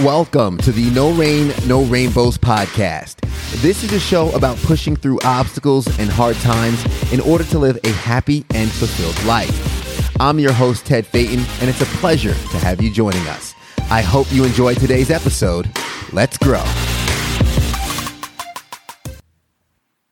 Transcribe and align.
Welcome 0.00 0.58
to 0.58 0.72
the 0.72 0.90
No 0.90 1.12
Rain, 1.12 1.52
No 1.68 1.84
Rainbows 1.84 2.36
podcast. 2.36 3.20
This 3.62 3.84
is 3.84 3.92
a 3.92 4.00
show 4.00 4.28
about 4.32 4.56
pushing 4.56 4.96
through 4.96 5.20
obstacles 5.22 5.86
and 6.00 6.10
hard 6.10 6.34
times 6.38 6.84
in 7.12 7.20
order 7.20 7.44
to 7.44 7.60
live 7.60 7.78
a 7.84 7.90
happy 7.90 8.44
and 8.54 8.68
fulfilled 8.72 9.24
life. 9.24 10.10
I'm 10.20 10.40
your 10.40 10.52
host, 10.52 10.84
Ted 10.84 11.06
Phaeton, 11.06 11.44
and 11.60 11.70
it's 11.70 11.80
a 11.80 11.86
pleasure 12.00 12.34
to 12.34 12.58
have 12.58 12.82
you 12.82 12.90
joining 12.90 13.24
us. 13.28 13.54
I 13.88 14.02
hope 14.02 14.26
you 14.32 14.42
enjoy 14.42 14.74
today's 14.74 15.12
episode. 15.12 15.70
Let's 16.12 16.38
grow. 16.38 16.64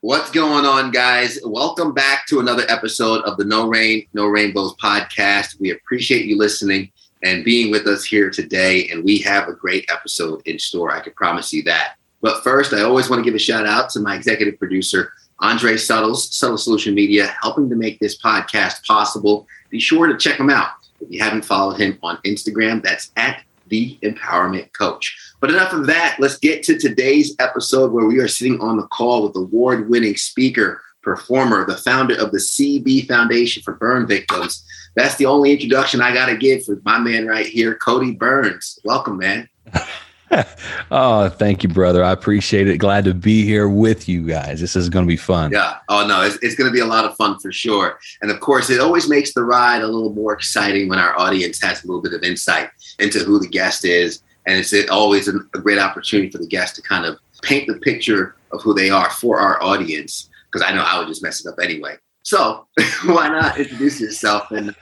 What's 0.01 0.31
going 0.31 0.65
on, 0.65 0.93
guys? 0.93 1.41
Welcome 1.45 1.93
back 1.93 2.27
to 2.29 2.39
another 2.39 2.65
episode 2.69 3.23
of 3.23 3.37
the 3.37 3.45
No 3.45 3.67
Rain, 3.67 4.07
No 4.15 4.27
Rainbows 4.27 4.77
podcast. 4.77 5.59
We 5.59 5.73
appreciate 5.73 6.27
you 6.27 6.39
listening 6.39 6.92
and 7.23 7.45
being 7.45 7.71
with 7.71 7.87
us 7.87 8.05
here 8.05 8.31
today. 8.31 8.89
And 8.89 9.05
we 9.05 9.19
have 9.19 9.49
a 9.49 9.55
great 9.55 9.91
episode 9.91 10.43
in 10.47 10.59
store. 10.59 10.93
I 10.93 11.01
can 11.01 11.13
promise 11.13 11.53
you 11.53 11.63
that. 11.65 11.95
But 12.21 12.43
first, 12.43 12.73
I 12.73 12.83
always 12.83 13.11
want 13.11 13.21
to 13.21 13.25
give 13.25 13.35
a 13.35 13.39
shout 13.39 13.67
out 13.67 13.91
to 13.91 14.01
my 14.01 14.15
executive 14.15 14.59
producer, 14.59 15.13
Andre 15.41 15.77
Suttles, 15.77 16.33
Subtle 16.35 16.59
Solution 16.59 16.95
Media, 16.95 17.35
helping 17.43 17.69
to 17.69 17.77
make 17.77 17.99
this 17.99 18.17
podcast 18.17 18.87
possible. 18.87 19.47
Be 19.71 19.81
sure 19.81 20.07
to 20.07 20.17
check 20.17 20.39
him 20.39 20.51
out. 20.51 20.71
If 21.01 21.11
you 21.11 21.21
haven't 21.21 21.45
followed 21.45 21.81
him 21.81 21.99
on 22.03 22.19
Instagram, 22.19 22.83
that's 22.83 23.11
at 23.17 23.43
the 23.67 23.99
Empowerment 24.03 24.73
Coach. 24.73 25.35
But 25.41 25.51
enough 25.51 25.73
of 25.73 25.87
that. 25.87 26.17
Let's 26.21 26.39
get 26.39 26.63
to 26.65 26.79
today's 26.79 27.35
episode 27.41 27.91
where 27.91 28.07
we 28.07 28.21
are 28.21 28.29
sitting 28.29 28.61
on 28.61 28.77
the 28.77 28.87
call 28.89 29.27
with 29.27 29.35
award 29.35 29.89
winning 29.89 30.17
speaker, 30.17 30.81
performer, 31.03 31.65
the 31.67 31.77
founder 31.77 32.15
of 32.15 32.33
the 32.33 32.39
CB 32.39 33.07
Foundation 33.09 33.63
for 33.63 33.75
Burn 33.75 34.07
Victims, 34.07 34.65
that's 34.95 35.17
the 35.17 35.27
only 35.27 35.53
introduction 35.53 36.01
I 36.01 36.13
got 36.13 36.27
to 36.27 36.37
give 36.37 36.65
for 36.65 36.81
my 36.85 36.99
man 36.99 37.27
right 37.27 37.47
here, 37.47 37.75
Cody 37.75 38.15
Byrns. 38.15 38.79
Welcome, 38.85 39.19
man. 39.19 39.49
oh, 40.91 41.29
thank 41.29 41.63
you, 41.63 41.69
brother. 41.69 42.05
I 42.05 42.13
appreciate 42.13 42.69
it. 42.69 42.79
Glad 42.79 43.05
to 43.05 43.15
be 43.15 43.45
here 43.45 43.69
with 43.69 44.09
you 44.09 44.27
guys. 44.27 44.61
This 44.61 44.77
is 44.77 44.89
going 44.89 45.05
to 45.05 45.09
be 45.09 45.17
fun. 45.17 45.53
Yeah. 45.53 45.79
Oh, 45.89 46.07
no, 46.07 46.23
it's, 46.23 46.37
it's 46.43 46.55
going 46.55 46.69
to 46.69 46.75
be 46.75 46.81
a 46.81 46.87
lot 46.87 47.05
of 47.05 47.17
fun 47.17 47.39
for 47.39 47.53
sure. 47.53 47.99
And 48.21 48.31
of 48.31 48.41
course, 48.41 48.71
it 48.71 48.81
always 48.81 49.09
makes 49.09 49.33
the 49.35 49.43
ride 49.43 49.83
a 49.83 49.87
little 49.87 50.13
more 50.13 50.33
exciting 50.33 50.89
when 50.89 50.99
our 50.99 51.19
audience 51.19 51.61
has 51.63 51.85
a 51.85 51.87
little 51.87 52.03
bit 52.03 52.13
of 52.13 52.23
insight 52.23 52.71
into 52.99 53.21
who 53.21 53.39
the 53.39 53.49
guest 53.49 53.85
is. 53.85 54.23
And 54.47 54.59
it's 54.59 54.75
always 54.91 55.29
a 55.29 55.33
great 55.33 55.79
opportunity 55.79 56.31
for 56.31 56.39
the 56.39 56.47
guest 56.47 56.77
to 56.77 56.83
kind 56.83 57.07
of 57.07 57.19
paint 57.43 57.69
the 57.69 57.79
picture 57.79 58.35
of 58.53 58.61
who 58.63 58.75
they 58.75 58.91
are 58.91 59.11
for 59.11 59.39
our 59.39 59.63
audience. 59.63 60.29
Because 60.53 60.69
I 60.69 60.75
know 60.75 60.83
I 60.83 60.99
would 60.99 61.09
just 61.09 61.23
mess 61.23 61.45
it 61.45 61.49
up 61.49 61.59
anyway. 61.63 61.97
So 62.23 62.67
why 63.05 63.29
not 63.29 63.59
introduce 63.59 64.01
yourself 64.01 64.51
and 64.51 64.75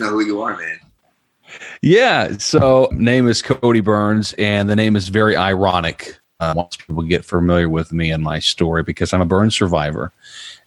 know 0.00 0.08
who 0.10 0.24
you 0.24 0.40
are, 0.40 0.56
man? 0.56 0.78
Yeah. 1.82 2.36
So 2.38 2.88
name 2.92 3.28
is 3.28 3.42
Cody 3.42 3.80
Byrns, 3.80 4.34
and 4.38 4.68
the 4.68 4.76
name 4.76 4.96
is 4.96 5.08
very 5.08 5.36
ironic. 5.36 6.18
Uh, 6.40 6.54
once 6.56 6.76
people 6.76 7.02
get 7.02 7.24
familiar 7.24 7.68
with 7.68 7.92
me 7.92 8.12
and 8.12 8.22
my 8.22 8.38
story, 8.38 8.84
because 8.84 9.12
I'm 9.12 9.20
a 9.20 9.26
burn 9.26 9.50
survivor, 9.50 10.12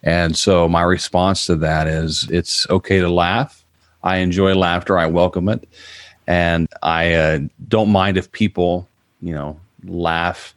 and 0.04 0.36
so 0.36 0.68
my 0.68 0.82
response 0.82 1.46
to 1.46 1.56
that 1.58 1.88
is 1.88 2.28
it's 2.30 2.70
okay 2.70 3.00
to 3.00 3.10
laugh. 3.10 3.64
I 4.04 4.18
enjoy 4.18 4.54
laughter. 4.54 4.98
I 4.98 5.06
welcome 5.06 5.48
it, 5.48 5.68
and 6.28 6.68
I 6.84 7.14
uh, 7.14 7.40
don't 7.70 7.90
mind 7.90 8.18
if 8.18 8.30
people, 8.34 8.90
you 9.22 9.34
know, 9.34 9.60
laugh 9.86 10.54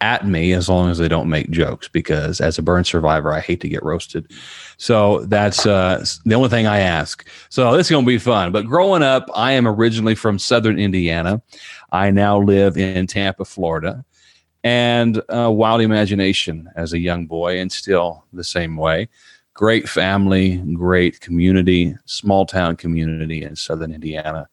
at 0.00 0.26
me 0.26 0.52
as 0.52 0.68
long 0.68 0.90
as 0.90 0.98
they 0.98 1.08
don't 1.08 1.28
make 1.28 1.50
jokes 1.50 1.88
because 1.88 2.40
as 2.40 2.58
a 2.58 2.62
burn 2.62 2.84
survivor 2.84 3.32
i 3.32 3.40
hate 3.40 3.60
to 3.60 3.68
get 3.68 3.82
roasted. 3.82 4.30
So 4.76 5.24
that's 5.24 5.66
uh, 5.66 6.04
the 6.24 6.34
only 6.34 6.48
thing 6.48 6.66
i 6.66 6.78
ask. 6.78 7.28
So 7.48 7.76
this 7.76 7.88
is 7.88 7.90
going 7.90 8.04
to 8.04 8.08
be 8.08 8.18
fun. 8.18 8.52
But 8.52 8.66
growing 8.66 9.02
up 9.02 9.28
i 9.34 9.52
am 9.52 9.66
originally 9.66 10.14
from 10.14 10.38
southern 10.38 10.78
indiana. 10.78 11.42
I 11.90 12.10
now 12.10 12.38
live 12.38 12.76
in 12.76 13.06
tampa 13.06 13.44
florida. 13.44 14.04
And 14.64 15.22
uh, 15.28 15.50
wild 15.50 15.80
imagination 15.80 16.68
as 16.76 16.92
a 16.92 16.98
young 16.98 17.26
boy 17.26 17.58
and 17.58 17.70
still 17.70 18.24
the 18.32 18.44
same 18.44 18.76
way. 18.76 19.08
Great 19.54 19.88
family 19.88 20.58
great 20.74 21.20
community 21.20 21.96
small 22.04 22.46
town 22.46 22.76
community 22.76 23.42
in 23.42 23.56
southern 23.56 23.92
indiana 23.92 24.48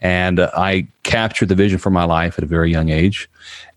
and 0.00 0.40
I 0.40 0.86
captured 1.02 1.48
the 1.48 1.54
vision 1.54 1.78
for 1.78 1.90
my 1.90 2.04
life 2.04 2.38
at 2.38 2.44
a 2.44 2.46
very 2.46 2.70
young 2.70 2.90
age. 2.90 3.28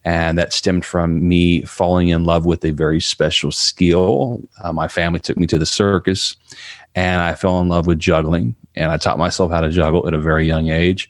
And 0.03 0.37
that 0.37 0.53
stemmed 0.53 0.83
from 0.85 1.27
me 1.27 1.61
falling 1.61 2.09
in 2.09 2.25
love 2.25 2.45
with 2.45 2.65
a 2.65 2.71
very 2.71 2.99
special 2.99 3.51
skill. 3.51 4.41
Uh, 4.63 4.73
my 4.73 4.87
family 4.87 5.19
took 5.19 5.37
me 5.37 5.45
to 5.47 5.59
the 5.59 5.65
circus, 5.65 6.35
and 6.95 7.21
I 7.21 7.35
fell 7.35 7.61
in 7.61 7.69
love 7.69 7.85
with 7.85 7.99
juggling. 7.99 8.55
And 8.75 8.91
I 8.91 8.97
taught 8.97 9.19
myself 9.19 9.51
how 9.51 9.61
to 9.61 9.69
juggle 9.69 10.07
at 10.07 10.13
a 10.13 10.19
very 10.19 10.47
young 10.47 10.69
age. 10.69 11.09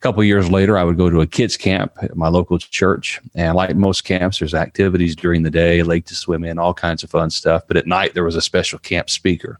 Couple 0.00 0.24
years 0.24 0.50
later, 0.50 0.78
I 0.78 0.84
would 0.84 0.96
go 0.96 1.10
to 1.10 1.20
a 1.20 1.26
kids' 1.26 1.58
camp 1.58 1.92
at 2.00 2.16
my 2.16 2.28
local 2.28 2.58
church. 2.58 3.20
And 3.34 3.54
like 3.54 3.76
most 3.76 4.04
camps, 4.04 4.38
there's 4.38 4.54
activities 4.54 5.14
during 5.14 5.42
the 5.42 5.50
day, 5.50 5.82
lake 5.82 6.06
to 6.06 6.14
swim 6.14 6.42
in, 6.42 6.58
all 6.58 6.72
kinds 6.72 7.02
of 7.02 7.10
fun 7.10 7.28
stuff. 7.28 7.64
But 7.68 7.76
at 7.76 7.86
night, 7.86 8.14
there 8.14 8.24
was 8.24 8.34
a 8.34 8.40
special 8.40 8.78
camp 8.78 9.10
speaker. 9.10 9.58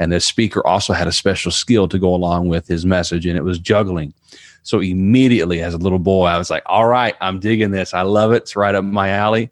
And 0.00 0.10
this 0.10 0.24
speaker 0.24 0.66
also 0.66 0.92
had 0.92 1.06
a 1.06 1.12
special 1.12 1.52
skill 1.52 1.86
to 1.86 2.00
go 2.00 2.12
along 2.12 2.48
with 2.48 2.66
his 2.66 2.84
message, 2.84 3.26
and 3.26 3.38
it 3.38 3.44
was 3.44 3.60
juggling. 3.60 4.12
So 4.64 4.80
immediately, 4.80 5.62
as 5.62 5.74
a 5.74 5.78
little 5.78 6.00
boy, 6.00 6.26
I 6.26 6.36
was 6.38 6.50
like, 6.50 6.64
all 6.66 6.88
right, 6.88 7.14
I'm 7.20 7.38
digging 7.38 7.70
this. 7.70 7.94
I 7.94 8.02
love 8.02 8.32
it. 8.32 8.42
It's 8.42 8.56
right 8.56 8.74
up 8.74 8.82
my 8.82 9.10
alley. 9.10 9.50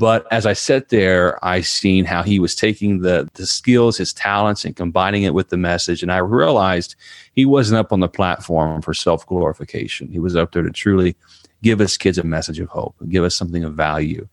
But 0.00 0.26
as 0.32 0.46
I 0.46 0.54
sat 0.54 0.88
there, 0.88 1.38
I 1.44 1.60
seen 1.60 2.06
how 2.06 2.22
he 2.22 2.40
was 2.40 2.54
taking 2.54 3.02
the 3.02 3.28
the 3.34 3.44
skills, 3.44 3.98
his 3.98 4.14
talents, 4.14 4.64
and 4.64 4.74
combining 4.74 5.24
it 5.24 5.34
with 5.34 5.50
the 5.50 5.58
message. 5.58 6.02
And 6.02 6.10
I 6.10 6.16
realized 6.16 6.96
he 7.34 7.44
wasn't 7.44 7.80
up 7.80 7.92
on 7.92 8.00
the 8.00 8.08
platform 8.08 8.80
for 8.80 8.94
self 8.94 9.26
glorification. 9.26 10.08
He 10.10 10.18
was 10.18 10.34
up 10.34 10.52
there 10.52 10.62
to 10.62 10.70
truly 10.70 11.16
give 11.62 11.82
us 11.82 11.98
kids 11.98 12.16
a 12.16 12.22
message 12.22 12.58
of 12.60 12.70
hope, 12.70 12.96
give 13.10 13.24
us 13.24 13.36
something 13.36 13.62
of 13.62 13.74
value. 13.74 14.26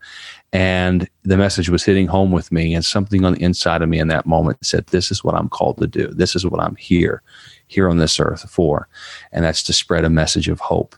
And 0.53 1.09
the 1.23 1.35
message 1.35 1.67
was 1.67 1.84
hitting 1.84 2.07
home 2.07 2.31
with 2.31 2.49
me, 2.49 2.73
and 2.73 2.85
something 2.85 3.25
on 3.25 3.34
the 3.34 3.44
inside 3.44 3.81
of 3.81 3.89
me 3.89 3.99
in 3.99 4.07
that 4.07 4.25
moment 4.25 4.66
said, 4.66 4.88
This 4.88 5.11
is 5.11 5.22
what 5.22 5.35
I'm 5.35 5.49
called 5.49 5.79
to 5.79 5.88
do. 5.88 6.07
This 6.07 6.34
is 6.34 6.45
what 6.45 6.61
I'm 6.61 6.78
here 6.78 7.22
here 7.67 7.89
on 7.89 7.97
this 7.97 8.22
earth 8.22 8.49
for, 8.49 8.88
and 9.34 9.44
that's 9.44 9.63
to 9.63 9.73
spread 9.73 10.05
a 10.05 10.09
message 10.09 10.47
of 10.47 10.61
hope. 10.61 10.95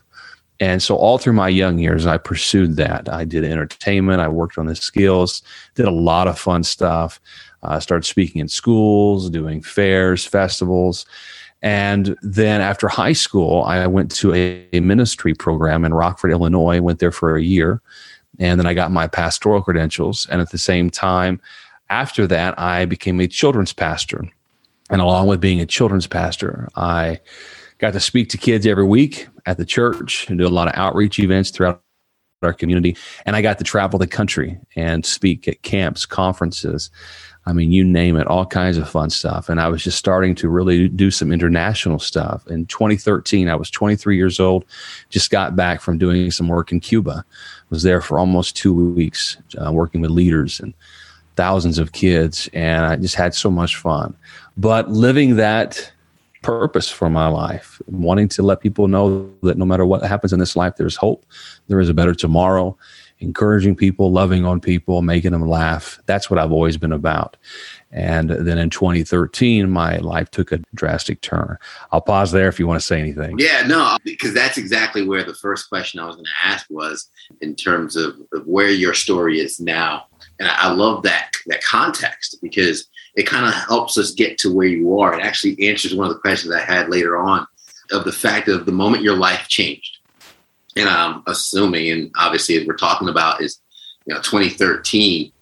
And 0.60 0.82
so, 0.82 0.94
all 0.94 1.16
through 1.16 1.32
my 1.32 1.48
young 1.48 1.78
years, 1.78 2.06
I 2.06 2.18
pursued 2.18 2.76
that. 2.76 3.08
I 3.08 3.24
did 3.24 3.44
entertainment, 3.44 4.20
I 4.20 4.28
worked 4.28 4.58
on 4.58 4.66
the 4.66 4.76
skills, 4.76 5.42
did 5.74 5.86
a 5.86 5.90
lot 5.90 6.28
of 6.28 6.38
fun 6.38 6.62
stuff. 6.62 7.18
I 7.62 7.76
uh, 7.76 7.80
started 7.80 8.04
speaking 8.04 8.40
in 8.40 8.48
schools, 8.48 9.28
doing 9.30 9.62
fairs, 9.62 10.24
festivals. 10.24 11.06
And 11.62 12.16
then 12.22 12.62
after 12.62 12.88
high 12.88 13.12
school, 13.12 13.64
I 13.64 13.86
went 13.86 14.10
to 14.12 14.32
a, 14.32 14.66
a, 14.72 14.80
ministry 14.80 15.34
program 15.34 15.84
in 15.84 15.92
Rockford, 15.92 16.30
Illinois, 16.30 16.80
went 16.80 17.00
there 17.00 17.12
for 17.12 17.36
a 17.36 17.42
year. 17.42 17.82
And 18.38 18.58
then 18.58 18.66
I 18.66 18.72
got 18.72 18.90
my 18.90 19.06
pastoral 19.06 19.60
credentials. 19.60 20.26
And 20.30 20.40
at 20.40 20.50
the 20.50 20.58
same 20.58 20.88
time, 20.88 21.38
after 21.90 22.26
that, 22.28 22.58
I 22.58 22.86
became 22.86 23.20
a 23.20 23.28
children's 23.28 23.74
pastor. 23.74 24.24
And 24.88 25.02
along 25.02 25.26
with 25.26 25.40
being 25.40 25.60
a 25.60 25.66
children's 25.66 26.06
pastor, 26.06 26.68
I 26.76 27.20
got 27.80 27.94
to 27.94 28.00
speak 28.00 28.28
to 28.30 28.38
kids 28.38 28.66
every 28.66 28.84
week 28.84 29.28
at 29.46 29.58
the 29.58 29.64
church 29.64 30.28
and 30.28 30.38
do 30.38 30.46
a 30.46 30.50
lot 30.50 30.68
of 30.68 30.74
outreach 30.76 31.18
events 31.18 31.50
throughout 31.50 31.82
our 32.42 32.52
community. 32.52 32.96
And 33.26 33.36
I 33.36 33.42
got 33.42 33.58
to 33.58 33.64
travel 33.64 33.98
the 33.98 34.06
country 34.06 34.58
and 34.76 35.04
speak 35.04 35.48
at 35.48 35.62
camps, 35.62 36.06
conferences. 36.06 36.90
I 37.46 37.52
mean, 37.54 37.72
you 37.72 37.84
name 37.84 38.16
it, 38.16 38.26
all 38.26 38.46
kinds 38.46 38.76
of 38.76 38.88
fun 38.88 39.10
stuff. 39.10 39.48
And 39.48 39.60
I 39.60 39.68
was 39.68 39.82
just 39.82 39.98
starting 39.98 40.34
to 40.36 40.48
really 40.48 40.88
do 40.88 41.10
some 41.10 41.32
international 41.32 41.98
stuff. 41.98 42.46
In 42.48 42.66
2013, 42.66 43.48
I 43.48 43.56
was 43.56 43.70
23 43.70 44.16
years 44.16 44.40
old, 44.40 44.64
just 45.08 45.30
got 45.30 45.56
back 45.56 45.80
from 45.80 45.98
doing 45.98 46.30
some 46.30 46.48
work 46.48 46.72
in 46.72 46.80
Cuba. 46.80 47.24
Was 47.70 47.82
there 47.82 48.00
for 48.02 48.18
almost 48.18 48.56
two 48.56 48.74
weeks, 48.92 49.38
uh, 49.58 49.72
working 49.72 50.00
with 50.00 50.10
leaders 50.10 50.60
and 50.60 50.74
thousands 51.36 51.78
of 51.78 51.92
kids. 51.92 52.48
And 52.52 52.84
I 52.84 52.96
just 52.96 53.14
had 53.14 53.34
so 53.34 53.50
much 53.50 53.76
fun 53.76 54.16
but 54.56 54.90
living 54.90 55.36
that 55.36 55.90
purpose 56.42 56.90
for 56.90 57.10
my 57.10 57.26
life, 57.26 57.80
wanting 57.86 58.28
to 58.28 58.42
let 58.42 58.60
people 58.60 58.88
know 58.88 59.30
that 59.42 59.58
no 59.58 59.64
matter 59.64 59.84
what 59.84 60.02
happens 60.02 60.32
in 60.32 60.38
this 60.38 60.56
life, 60.56 60.74
there's 60.76 60.96
hope, 60.96 61.26
there 61.68 61.80
is 61.80 61.88
a 61.88 61.94
better 61.94 62.14
tomorrow, 62.14 62.76
encouraging 63.18 63.76
people, 63.76 64.10
loving 64.10 64.46
on 64.46 64.60
people, 64.60 65.02
making 65.02 65.32
them 65.32 65.46
laugh. 65.46 66.00
That's 66.06 66.30
what 66.30 66.38
I've 66.38 66.52
always 66.52 66.76
been 66.76 66.92
about. 66.92 67.36
And 67.92 68.30
then 68.30 68.56
in 68.56 68.70
2013, 68.70 69.68
my 69.68 69.98
life 69.98 70.30
took 70.30 70.52
a 70.52 70.60
drastic 70.74 71.20
turn. 71.20 71.58
I'll 71.92 72.00
pause 72.00 72.32
there 72.32 72.48
if 72.48 72.58
you 72.58 72.66
want 72.66 72.80
to 72.80 72.86
say 72.86 73.00
anything. 73.00 73.38
Yeah, 73.38 73.66
no, 73.66 73.98
because 74.04 74.32
that's 74.32 74.56
exactly 74.56 75.06
where 75.06 75.24
the 75.24 75.34
first 75.34 75.68
question 75.68 76.00
I 76.00 76.06
was 76.06 76.16
going 76.16 76.24
to 76.24 76.46
ask 76.46 76.66
was 76.70 77.10
in 77.40 77.54
terms 77.54 77.96
of, 77.96 78.16
of 78.32 78.46
where 78.46 78.70
your 78.70 78.94
story 78.94 79.40
is 79.40 79.60
now. 79.60 80.06
And 80.38 80.48
I 80.48 80.72
love 80.72 81.02
that 81.02 81.30
that 81.46 81.62
context 81.62 82.38
because 82.42 82.88
it 83.14 83.26
kind 83.26 83.46
of 83.46 83.54
helps 83.54 83.98
us 83.98 84.12
get 84.12 84.38
to 84.38 84.54
where 84.54 84.66
you 84.66 84.98
are. 84.98 85.18
It 85.18 85.22
actually 85.22 85.68
answers 85.68 85.94
one 85.94 86.06
of 86.06 86.14
the 86.14 86.20
questions 86.20 86.52
I 86.52 86.60
had 86.60 86.88
later 86.88 87.16
on 87.16 87.46
of 87.90 88.04
the 88.04 88.12
fact 88.12 88.48
of 88.48 88.66
the 88.66 88.72
moment 88.72 89.02
your 89.02 89.16
life 89.16 89.48
changed. 89.48 89.98
And 90.76 90.88
I'm 90.88 91.22
assuming, 91.26 91.90
and 91.90 92.10
obviously, 92.16 92.56
as 92.56 92.66
we're 92.66 92.76
talking 92.76 93.08
about, 93.08 93.42
is 93.42 93.60
you 94.06 94.14
know 94.14 94.20
2013, 94.20 95.32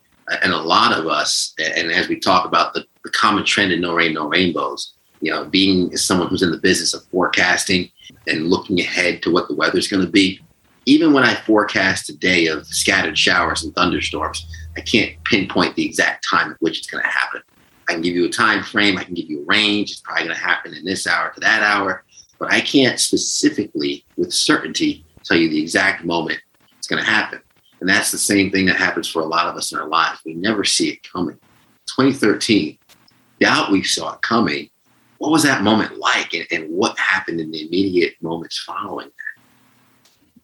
and 0.43 0.53
a 0.53 0.59
lot 0.59 0.99
of 0.99 1.07
us, 1.07 1.55
and 1.59 1.91
as 1.93 2.09
we 2.09 2.19
talk 2.19 2.47
about 2.47 2.75
the, 2.75 2.85
the 3.05 3.11
common 3.11 3.45
trend 3.45 3.73
in 3.73 3.81
No 3.81 3.95
Rain, 3.95 4.15
No 4.15 4.29
Rainbows, 4.29 4.95
you 5.21 5.31
know, 5.31 5.45
being 5.45 5.95
someone 5.97 6.29
who's 6.29 6.43
in 6.43 6.51
the 6.51 6.59
business 6.59 6.95
of 6.95 7.05
forecasting 7.07 7.91
and 8.27 8.49
looking 8.49 8.81
ahead 8.81 9.23
to 9.23 9.33
what 9.33 9.49
the 9.49 9.55
weather's 9.55 9.89
going 9.89 10.05
to 10.05 10.11
be, 10.11 10.41
even 10.87 11.13
when 11.13 11.25
I 11.25 11.35
forecast 11.35 12.09
a 12.09 12.17
day 12.17 12.47
of 12.47 12.67
scattered 12.67 13.19
showers 13.19 13.65
and 13.65 13.75
thunderstorms, 13.75 14.47
I 14.77 14.81
can't 14.81 15.13
pinpoint 15.25 15.77
the 15.77 15.85
exact 15.85 16.27
time 16.29 16.53
at 16.53 16.57
which 16.61 16.79
it's 16.79 16.87
going 16.87 17.03
to 17.03 17.11
happen. 17.11 17.43
I 17.89 17.95
can 17.95 18.03
give 18.03 18.15
you 18.15 18.27
a 18.27 18.31
time 18.31 18.63
frame, 18.63 18.99
I 18.99 19.05
can 19.05 19.15
give 19.15 19.31
you 19.31 19.43
a 19.43 19.45
range. 19.45 19.91
It's 19.91 20.01
probably 20.01 20.25
going 20.25 20.37
to 20.37 20.43
happen 20.43 20.75
in 20.75 20.85
this 20.85 21.07
hour 21.07 21.33
to 21.33 21.41
that 21.41 21.63
hour, 21.63 22.05
but 22.39 22.53
I 22.53 22.61
can't 22.61 23.01
specifically, 23.01 24.05
with 24.17 24.33
certainty, 24.33 25.05
tell 25.25 25.37
you 25.37 25.49
the 25.49 25.61
exact 25.61 26.05
moment 26.05 26.41
it's 26.77 26.87
going 26.87 27.03
to 27.03 27.09
happen. 27.09 27.41
And 27.81 27.89
that's 27.89 28.11
the 28.11 28.19
same 28.19 28.51
thing 28.51 28.67
that 28.67 28.77
happens 28.77 29.09
for 29.09 29.23
a 29.23 29.27
lot 29.27 29.47
of 29.47 29.57
us 29.57 29.73
in 29.73 29.79
our 29.79 29.89
lives. 29.89 30.21
We 30.25 30.35
never 30.35 30.65
see 30.65 30.91
it 30.91 31.03
coming. 31.11 31.39
2013, 31.97 32.79
doubt 33.41 33.71
we 33.71 33.83
saw 33.83 34.15
it 34.15 34.23
coming. 34.23 34.69
What 35.19 35.33
was 35.33 35.43
that 35.45 35.63
moment 35.63 35.99
like, 35.99 36.35
and, 36.35 36.47
and 36.51 36.71
what 36.71 36.99
happened 36.99 37.41
in 37.41 37.51
the 37.51 37.67
immediate 37.67 38.15
moments 38.21 38.59
following 38.59 39.09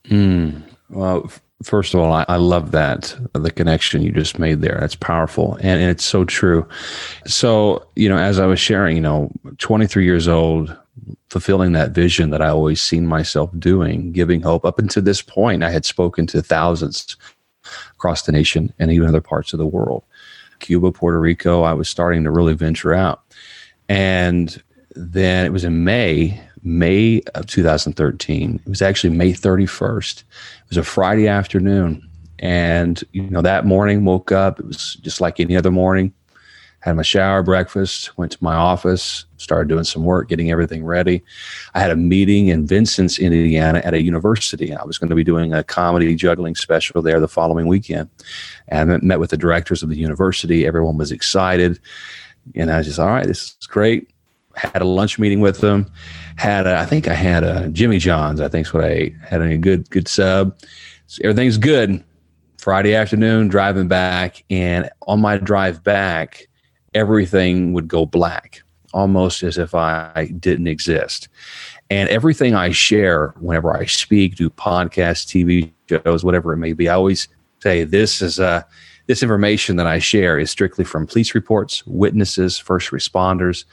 that? 0.05 0.11
Mm, 0.11 0.63
well, 0.89 1.31
first 1.63 1.95
of 1.95 2.01
all, 2.01 2.13
I, 2.13 2.25
I, 2.29 2.37
love 2.37 2.73
that 2.73 3.17
the 3.33 3.51
connection 3.51 4.03
you 4.03 4.11
just 4.13 4.39
made 4.39 4.61
there. 4.61 4.79
That's 4.81 4.97
powerful, 4.97 5.55
and, 5.57 5.81
and 5.81 5.91
it's 5.91 6.05
so 6.05 6.25
true. 6.25 6.67
So, 7.27 7.87
you 7.97 8.09
know, 8.09 8.19
as 8.19 8.39
I 8.39 8.47
was 8.47 8.61
sharing, 8.61 8.97
you 8.97 9.03
know, 9.03 9.31
23 9.59 10.05
years 10.05 10.29
old, 10.29 10.77
fulfilling 11.31 11.73
that 11.73 11.91
vision 11.91 12.31
that 12.31 12.43
I 12.43 12.49
always 12.49 12.81
seen 12.81 13.07
myself 13.07 13.51
doing, 13.59 14.13
giving 14.13 14.41
hope. 14.41 14.65
Up 14.65 14.79
until 14.79 15.03
this 15.03 15.23
point, 15.23 15.65
I 15.65 15.71
had 15.71 15.85
spoken 15.85 16.27
to 16.29 16.43
thousands 16.43 17.17
across 17.93 18.23
the 18.23 18.33
nation 18.33 18.73
and 18.79 18.93
even 18.93 19.09
other 19.09 19.21
parts 19.21 19.53
of 19.53 19.59
the 19.59 19.67
world. 19.67 20.05
Cuba, 20.61 20.93
Puerto 20.93 21.19
Rico, 21.19 21.63
I 21.63 21.73
was 21.73 21.89
starting 21.89 22.25
to 22.25 22.31
really 22.31 22.55
venture 22.55 22.95
out. 22.95 23.23
And 23.89 24.63
then 24.95 25.45
it 25.45 25.53
was 25.53 25.65
in 25.65 25.85
May, 25.85 26.41
May 26.65 27.21
of 27.35 27.47
2013. 27.47 28.61
It 28.65 28.69
was 28.69 28.83
actually 28.83 29.15
May 29.15 29.33
31st. 29.33 30.21
It 30.21 30.69
was 30.69 30.79
a 30.79 30.83
Friday 30.83 31.29
afternoon. 31.29 32.09
And, 32.39 33.03
you 33.13 33.23
know, 33.31 33.43
that 33.43 33.67
morning, 33.67 34.05
woke 34.05 34.33
up. 34.33 34.59
It 34.59 34.67
was 34.67 34.95
just 35.03 35.21
like 35.21 35.39
any 35.39 35.57
other 35.57 35.71
morning. 35.71 36.13
Had 36.81 36.97
my 36.97 37.03
shower, 37.03 37.43
breakfast, 37.43 38.17
went 38.19 38.33
to 38.33 38.45
my 38.45 38.55
office, 38.55 39.25
started 39.39 39.69
doing 39.69 39.85
some 39.85 40.05
work, 40.05 40.29
getting 40.29 40.51
everything 40.51 40.85
ready. 40.85 41.23
I 41.75 41.81
had 41.81 41.91
a 41.91 41.97
meeting 41.97 42.49
in 42.49 42.67
Vincennes, 42.67 43.19
Indiana 43.19 43.81
at 43.85 43.95
a 43.95 44.03
university. 44.03 44.75
I 44.75 44.85
was 44.85 44.99
going 44.99 45.09
to 45.09 45.17
be 45.17 45.25
doing 45.25 45.55
a 45.55 45.65
comedy 45.65 46.15
juggling 46.15 46.55
special 46.55 47.01
there 47.01 47.21
the 47.21 47.29
following 47.29 47.69
weekend. 47.69 48.11
And 48.69 48.93
I 48.93 48.99
met 48.99 49.21
with 49.21 49.31
the 49.31 49.39
directors 49.39 49.83
of 49.83 49.89
the 49.89 49.97
university. 49.97 50.67
Everyone 50.67 50.99
was 50.99 51.11
excited. 51.11 51.81
And 52.55 52.71
I 52.71 52.79
was 52.79 52.87
just, 52.87 52.99
all 52.99 53.09
right, 53.09 53.27
this 53.27 53.57
is 53.59 53.67
great. 53.67 54.11
Had 54.57 54.83
a 54.83 54.87
lunch 54.87 55.19
meeting 55.19 55.41
with 55.41 55.61
them. 55.61 55.91
Had, 56.37 56.67
a, 56.67 56.79
I 56.79 56.87
think 56.87 57.09
I 57.09 57.15
had 57.15 57.45
a 57.45 57.69
Jimmy 57.69 57.99
John's, 57.99 58.41
I 58.41 58.49
think 58.49 58.67
is 58.67 58.73
what 58.73 58.85
I 58.85 58.89
ate. 58.89 59.15
Had 59.27 59.43
a 59.43 59.57
good, 59.57 59.89
good 59.91 60.09
sub. 60.09 60.57
So 61.07 61.21
everything's 61.25 61.59
good. 61.59 62.03
Friday 62.59 62.95
afternoon, 62.95 63.49
driving 63.49 63.89
back. 63.89 64.45
And 64.51 64.91
on 65.07 65.21
my 65.21 65.37
drive 65.39 65.85
back, 65.85 66.49
everything 66.95 67.73
would 67.73 67.89
go 67.89 68.07
black, 68.07 68.63
almost 68.93 69.43
as 69.43 69.59
if 69.59 69.75
I 69.75 70.33
didn't 70.39 70.69
exist. 70.69 71.29
And 71.91 72.09
everything 72.09 72.55
I 72.55 72.71
share 72.71 73.35
whenever 73.41 73.77
I 73.77 73.85
speak, 73.85 74.37
do 74.37 74.49
podcasts, 74.49 75.27
TV 75.27 75.71
shows, 75.89 76.25
whatever 76.25 76.53
it 76.53 76.57
may 76.57 76.73
be, 76.73 76.89
I 76.89 76.95
always 76.95 77.29
say 77.63 77.85
this 77.85 78.23
is 78.23 78.39
a 78.39 78.47
uh, 78.47 78.63
this 79.07 79.23
information 79.23 79.77
that 79.77 79.87
I 79.87 79.99
share 79.99 80.39
is 80.39 80.51
strictly 80.51 80.85
from 80.85 81.07
police 81.07 81.35
reports, 81.35 81.87
witnesses, 81.87 82.59
first 82.59 82.91
responders, 82.91 83.65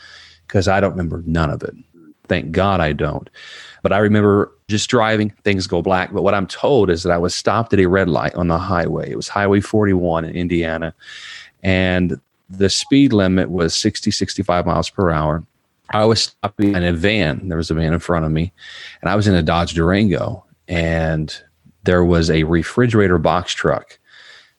because 0.51 0.67
I 0.67 0.81
don't 0.81 0.91
remember 0.91 1.23
none 1.25 1.49
of 1.49 1.63
it. 1.63 1.73
Thank 2.27 2.51
God 2.51 2.81
I 2.81 2.91
don't. 2.91 3.29
But 3.83 3.93
I 3.93 3.99
remember 3.99 4.51
just 4.67 4.89
driving, 4.89 5.29
things 5.45 5.65
go 5.65 5.81
black. 5.81 6.11
But 6.11 6.23
what 6.23 6.33
I'm 6.33 6.45
told 6.45 6.89
is 6.89 7.03
that 7.03 7.13
I 7.13 7.17
was 7.17 7.33
stopped 7.33 7.71
at 7.71 7.79
a 7.79 7.85
red 7.85 8.09
light 8.09 8.35
on 8.35 8.49
the 8.49 8.57
highway. 8.57 9.09
It 9.09 9.15
was 9.15 9.29
Highway 9.29 9.61
41 9.61 10.25
in 10.25 10.35
Indiana. 10.35 10.93
And 11.63 12.19
the 12.49 12.69
speed 12.69 13.13
limit 13.13 13.49
was 13.49 13.73
60, 13.73 14.11
65 14.11 14.65
miles 14.65 14.89
per 14.89 15.09
hour. 15.09 15.41
I 15.91 16.03
was 16.03 16.23
stopping 16.23 16.75
in 16.75 16.83
a 16.83 16.91
van. 16.91 17.47
There 17.47 17.57
was 17.57 17.71
a 17.71 17.73
van 17.73 17.93
in 17.93 17.99
front 17.99 18.25
of 18.25 18.31
me, 18.31 18.51
and 19.01 19.09
I 19.09 19.15
was 19.15 19.27
in 19.27 19.35
a 19.35 19.43
Dodge 19.43 19.73
Durango, 19.73 20.45
and 20.67 21.35
there 21.83 22.03
was 22.03 22.29
a 22.29 22.43
refrigerator 22.43 23.17
box 23.17 23.53
truck 23.53 23.99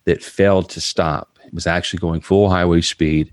that 0.05 0.23
failed 0.23 0.69
to 0.71 0.81
stop. 0.81 1.39
It 1.47 1.55
was 1.55 1.67
actually 1.67 2.00
going 2.00 2.21
full 2.21 2.50
highway 2.50 2.81
speed. 2.81 3.33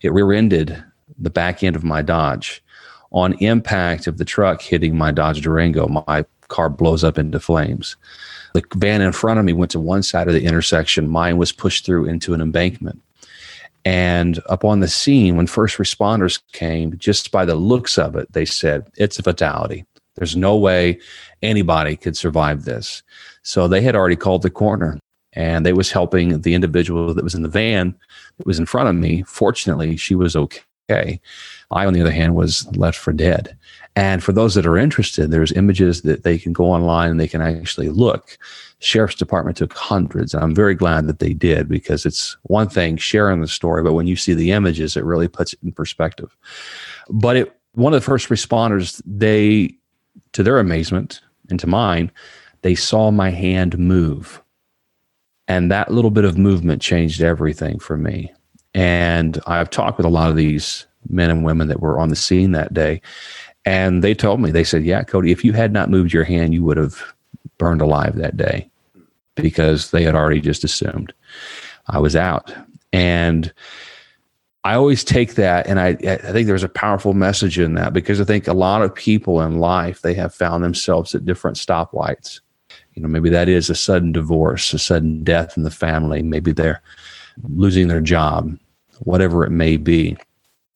It 0.00 0.12
rear 0.12 0.32
ended 0.32 0.84
the 1.20 1.30
back 1.30 1.62
end 1.62 1.76
of 1.76 1.84
my 1.84 2.02
Dodge. 2.02 2.62
On 3.12 3.34
impact 3.34 4.06
of 4.06 4.18
the 4.18 4.24
truck 4.24 4.62
hitting 4.62 4.96
my 4.96 5.10
Dodge 5.10 5.42
Durango, 5.42 5.88
my 5.88 6.24
car 6.48 6.68
blows 6.68 7.04
up 7.04 7.18
into 7.18 7.40
flames. 7.40 7.96
The 8.54 8.62
van 8.74 9.00
in 9.00 9.12
front 9.12 9.38
of 9.38 9.44
me 9.44 9.52
went 9.52 9.70
to 9.72 9.80
one 9.80 10.02
side 10.02 10.28
of 10.28 10.34
the 10.34 10.44
intersection. 10.44 11.08
Mine 11.08 11.36
was 11.36 11.52
pushed 11.52 11.86
through 11.86 12.06
into 12.06 12.34
an 12.34 12.40
embankment. 12.40 13.00
And 13.84 14.40
up 14.48 14.64
on 14.64 14.80
the 14.80 14.88
scene, 14.88 15.36
when 15.36 15.46
first 15.46 15.78
responders 15.78 16.40
came, 16.52 16.98
just 16.98 17.30
by 17.30 17.44
the 17.44 17.54
looks 17.54 17.96
of 17.98 18.14
it, 18.14 18.32
they 18.32 18.44
said, 18.44 18.90
it's 18.96 19.18
a 19.18 19.22
fatality. 19.22 19.86
There's 20.16 20.36
no 20.36 20.56
way 20.56 20.98
anybody 21.40 21.96
could 21.96 22.16
survive 22.16 22.64
this. 22.64 23.02
So 23.42 23.68
they 23.68 23.80
had 23.80 23.96
already 23.96 24.16
called 24.16 24.42
the 24.42 24.50
coroner 24.50 24.98
and 25.32 25.64
they 25.64 25.72
was 25.72 25.92
helping 25.92 26.42
the 26.42 26.54
individual 26.54 27.14
that 27.14 27.24
was 27.24 27.34
in 27.34 27.42
the 27.42 27.48
van 27.48 27.94
that 28.36 28.46
was 28.46 28.58
in 28.58 28.66
front 28.66 28.88
of 28.88 28.96
me. 28.96 29.22
Fortunately, 29.22 29.96
she 29.96 30.14
was 30.14 30.36
okay. 30.36 30.60
I, 30.90 31.20
on 31.70 31.92
the 31.92 32.00
other 32.00 32.10
hand, 32.10 32.34
was 32.34 32.66
left 32.76 32.98
for 32.98 33.12
dead. 33.12 33.56
And 33.96 34.22
for 34.22 34.32
those 34.32 34.54
that 34.54 34.66
are 34.66 34.76
interested, 34.76 35.30
there's 35.30 35.52
images 35.52 36.02
that 36.02 36.22
they 36.22 36.38
can 36.38 36.52
go 36.52 36.66
online 36.66 37.10
and 37.10 37.20
they 37.20 37.28
can 37.28 37.42
actually 37.42 37.88
look 37.88 38.38
sheriff's 38.80 39.14
department 39.14 39.56
took 39.56 39.72
hundreds. 39.74 40.34
And 40.34 40.42
I'm 40.42 40.54
very 40.54 40.74
glad 40.74 41.06
that 41.06 41.18
they 41.18 41.32
did 41.32 41.68
because 41.68 42.04
it's 42.04 42.36
one 42.44 42.68
thing 42.68 42.96
sharing 42.96 43.40
the 43.40 43.48
story, 43.48 43.82
but 43.82 43.92
when 43.92 44.06
you 44.06 44.16
see 44.16 44.34
the 44.34 44.52
images, 44.52 44.96
it 44.96 45.04
really 45.04 45.28
puts 45.28 45.52
it 45.52 45.60
in 45.62 45.72
perspective. 45.72 46.34
But 47.10 47.36
it, 47.36 47.56
one 47.74 47.94
of 47.94 48.00
the 48.00 48.04
first 48.04 48.28
responders, 48.28 49.00
they, 49.06 49.74
to 50.32 50.42
their 50.42 50.58
amazement 50.58 51.20
and 51.50 51.60
to 51.60 51.66
mine, 51.66 52.10
they 52.62 52.74
saw 52.74 53.10
my 53.10 53.30
hand 53.30 53.78
move. 53.78 54.42
And 55.46 55.70
that 55.70 55.92
little 55.92 56.10
bit 56.10 56.24
of 56.24 56.38
movement 56.38 56.80
changed 56.80 57.22
everything 57.22 57.78
for 57.78 57.96
me. 57.96 58.32
And 58.80 59.38
I've 59.46 59.68
talked 59.68 59.98
with 59.98 60.06
a 60.06 60.10
lot 60.10 60.30
of 60.30 60.36
these 60.36 60.86
men 61.10 61.28
and 61.28 61.44
women 61.44 61.68
that 61.68 61.80
were 61.80 62.00
on 62.00 62.08
the 62.08 62.16
scene 62.16 62.52
that 62.52 62.72
day. 62.72 63.02
And 63.66 64.02
they 64.02 64.14
told 64.14 64.40
me, 64.40 64.50
they 64.50 64.64
said, 64.64 64.86
Yeah, 64.86 65.02
Cody, 65.02 65.32
if 65.32 65.44
you 65.44 65.52
had 65.52 65.70
not 65.70 65.90
moved 65.90 66.14
your 66.14 66.24
hand, 66.24 66.54
you 66.54 66.64
would 66.64 66.78
have 66.78 67.02
burned 67.58 67.82
alive 67.82 68.16
that 68.16 68.38
day 68.38 68.70
because 69.34 69.90
they 69.90 70.02
had 70.02 70.14
already 70.14 70.40
just 70.40 70.64
assumed 70.64 71.12
I 71.88 71.98
was 71.98 72.16
out. 72.16 72.54
And 72.90 73.52
I 74.64 74.74
always 74.76 75.04
take 75.04 75.34
that, 75.34 75.66
and 75.66 75.78
I, 75.78 75.88
I 75.88 76.16
think 76.16 76.46
there's 76.46 76.62
a 76.62 76.68
powerful 76.68 77.12
message 77.12 77.58
in 77.58 77.74
that 77.74 77.92
because 77.92 78.18
I 78.18 78.24
think 78.24 78.48
a 78.48 78.54
lot 78.54 78.80
of 78.80 78.94
people 78.94 79.42
in 79.42 79.58
life 79.58 80.00
they 80.00 80.14
have 80.14 80.34
found 80.34 80.64
themselves 80.64 81.14
at 81.14 81.26
different 81.26 81.58
stoplights. 81.58 82.40
You 82.94 83.02
know, 83.02 83.08
maybe 83.08 83.28
that 83.28 83.48
is 83.50 83.68
a 83.68 83.74
sudden 83.74 84.12
divorce, 84.12 84.72
a 84.72 84.78
sudden 84.78 85.22
death 85.22 85.58
in 85.58 85.64
the 85.64 85.70
family. 85.70 86.22
Maybe 86.22 86.52
they're 86.52 86.82
losing 87.42 87.88
their 87.88 88.00
job, 88.00 88.58
whatever 89.00 89.44
it 89.44 89.50
may 89.50 89.76
be. 89.76 90.16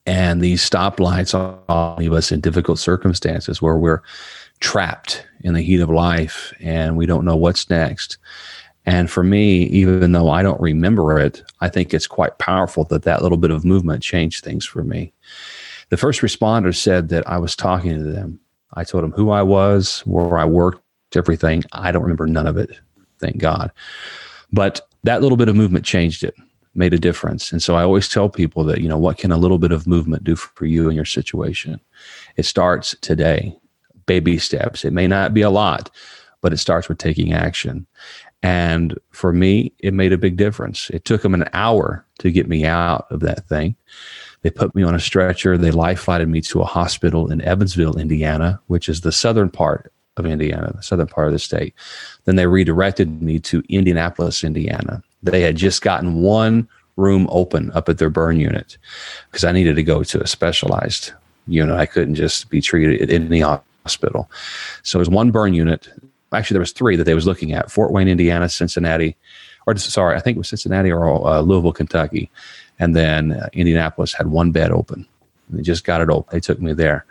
And 0.05 0.41
these 0.41 0.67
stoplights 0.67 1.33
all 1.33 1.95
leave 1.97 2.13
us 2.13 2.31
in 2.31 2.39
difficult 2.39 2.77
circumstances 2.77 3.61
where 3.61 3.77
we're 3.77 4.01
trapped 4.59 5.25
in 5.41 5.53
the 5.53 5.61
heat 5.61 5.81
of 5.81 5.89
life 5.89 6.53
and 6.59 6.95
we 6.95 7.05
don't 7.05 7.25
know 7.25 7.35
what's 7.35 7.69
next. 7.69 8.17
And 8.85 9.09
for 9.09 9.23
me, 9.23 9.63
even 9.63 10.11
though 10.11 10.29
I 10.29 10.43
don't 10.43 10.61
remember 10.61 11.19
it, 11.19 11.41
I 11.61 11.69
think 11.69 11.93
it's 11.93 12.07
quite 12.07 12.37
powerful 12.37 12.83
that 12.85 13.03
that 13.03 13.23
little 13.23 13.37
bit 13.37 13.49
of 13.49 13.65
movement 13.65 14.03
changed 14.03 14.43
things 14.43 14.65
for 14.65 14.83
me. 14.83 15.11
The 15.89 15.97
first 15.97 16.21
responders 16.21 16.75
said 16.75 17.09
that 17.09 17.27
I 17.27 17.37
was 17.37 17.55
talking 17.55 17.97
to 17.97 18.03
them. 18.03 18.39
I 18.73 18.83
told 18.83 19.03
them 19.03 19.11
who 19.11 19.31
I 19.31 19.41
was, 19.41 20.01
where 20.01 20.37
I 20.37 20.45
worked, 20.45 20.83
everything. 21.15 21.63
I 21.71 21.91
don't 21.91 22.03
remember 22.03 22.27
none 22.27 22.47
of 22.47 22.57
it, 22.57 22.69
thank 23.19 23.37
God. 23.37 23.71
But 24.51 24.81
that 25.03 25.21
little 25.21 25.37
bit 25.37 25.49
of 25.49 25.55
movement 25.55 25.85
changed 25.85 26.23
it, 26.23 26.35
made 26.75 26.93
a 26.93 26.99
difference. 26.99 27.51
And 27.51 27.63
so 27.63 27.75
I 27.75 27.83
always 27.83 28.09
tell 28.09 28.29
people 28.29 28.63
that, 28.65 28.81
you 28.81 28.87
know, 28.87 28.97
what 28.97 29.17
can 29.17 29.31
a 29.31 29.37
little 29.37 29.57
bit 29.57 29.71
of 29.71 29.87
movement 29.87 30.23
do 30.23 30.35
for 30.35 30.65
you 30.65 30.89
in 30.89 30.95
your 30.95 31.05
situation? 31.05 31.79
It 32.35 32.45
starts 32.45 32.95
today 33.01 33.57
baby 34.05 34.37
steps. 34.37 34.85
It 34.85 34.93
may 34.93 35.07
not 35.07 35.33
be 35.33 35.41
a 35.41 35.49
lot, 35.49 35.89
but 36.41 36.53
it 36.53 36.57
starts 36.57 36.87
with 36.87 36.97
taking 36.97 37.33
action. 37.33 37.87
And 38.43 38.97
for 39.11 39.33
me, 39.33 39.73
it 39.79 39.93
made 39.93 40.13
a 40.13 40.17
big 40.17 40.37
difference. 40.37 40.89
It 40.91 41.05
took 41.05 41.23
them 41.23 41.33
an 41.33 41.49
hour 41.53 42.05
to 42.19 42.31
get 42.31 42.47
me 42.47 42.65
out 42.65 43.07
of 43.09 43.21
that 43.21 43.47
thing. 43.47 43.75
They 44.43 44.51
put 44.51 44.75
me 44.75 44.83
on 44.83 44.93
a 44.93 44.99
stretcher. 44.99 45.57
They 45.57 45.71
life 45.71 46.01
flighted 46.01 46.29
me 46.29 46.41
to 46.41 46.61
a 46.61 46.65
hospital 46.65 47.31
in 47.31 47.41
Evansville, 47.41 47.97
Indiana, 47.97 48.61
which 48.67 48.87
is 48.87 49.01
the 49.01 49.11
southern 49.11 49.49
part 49.49 49.91
of 50.17 50.25
Indiana, 50.27 50.71
the 50.75 50.83
southern 50.83 51.07
part 51.07 51.27
of 51.27 51.33
the 51.33 51.39
state. 51.39 51.73
Then 52.25 52.35
they 52.35 52.45
redirected 52.45 53.23
me 53.23 53.39
to 53.39 53.63
Indianapolis, 53.67 54.43
Indiana. 54.43 55.01
They 55.25 55.41
had 55.41 55.55
just 55.55 55.81
gotten 55.81 56.21
one 56.21 56.67
room 56.97 57.27
open 57.29 57.71
up 57.71 57.89
at 57.89 57.97
their 57.97 58.09
burn 58.09 58.39
unit 58.39 58.77
because 59.29 59.43
I 59.43 59.51
needed 59.51 59.75
to 59.75 59.83
go 59.83 60.03
to 60.03 60.21
a 60.21 60.27
specialized 60.27 61.11
unit. 61.47 61.75
I 61.75 61.85
couldn't 61.85 62.15
just 62.15 62.49
be 62.49 62.61
treated 62.61 63.09
in 63.09 63.27
any 63.27 63.41
hospital. 63.41 64.29
So 64.83 64.99
it 64.99 65.01
was 65.01 65.09
one 65.09 65.31
burn 65.31 65.53
unit. 65.53 65.89
actually 66.31 66.55
there 66.55 66.61
was 66.61 66.71
three 66.71 66.95
that 66.95 67.03
they 67.03 67.15
was 67.15 67.25
looking 67.25 67.53
at: 67.53 67.71
Fort 67.71 67.91
Wayne, 67.91 68.07
Indiana, 68.07 68.47
Cincinnati, 68.49 69.15
or 69.65 69.75
sorry, 69.77 70.15
I 70.15 70.19
think 70.19 70.35
it 70.35 70.39
was 70.39 70.49
Cincinnati 70.49 70.91
or 70.91 71.27
uh, 71.27 71.41
Louisville, 71.41 71.73
Kentucky, 71.73 72.29
and 72.79 72.95
then 72.95 73.33
uh, 73.33 73.49
Indianapolis 73.53 74.13
had 74.13 74.27
one 74.27 74.51
bed 74.51 74.71
open. 74.71 75.07
They 75.49 75.61
just 75.61 75.83
got 75.83 76.01
it 76.01 76.09
open. 76.09 76.29
They 76.31 76.39
took 76.39 76.59
me 76.59 76.73
there. 76.73 77.05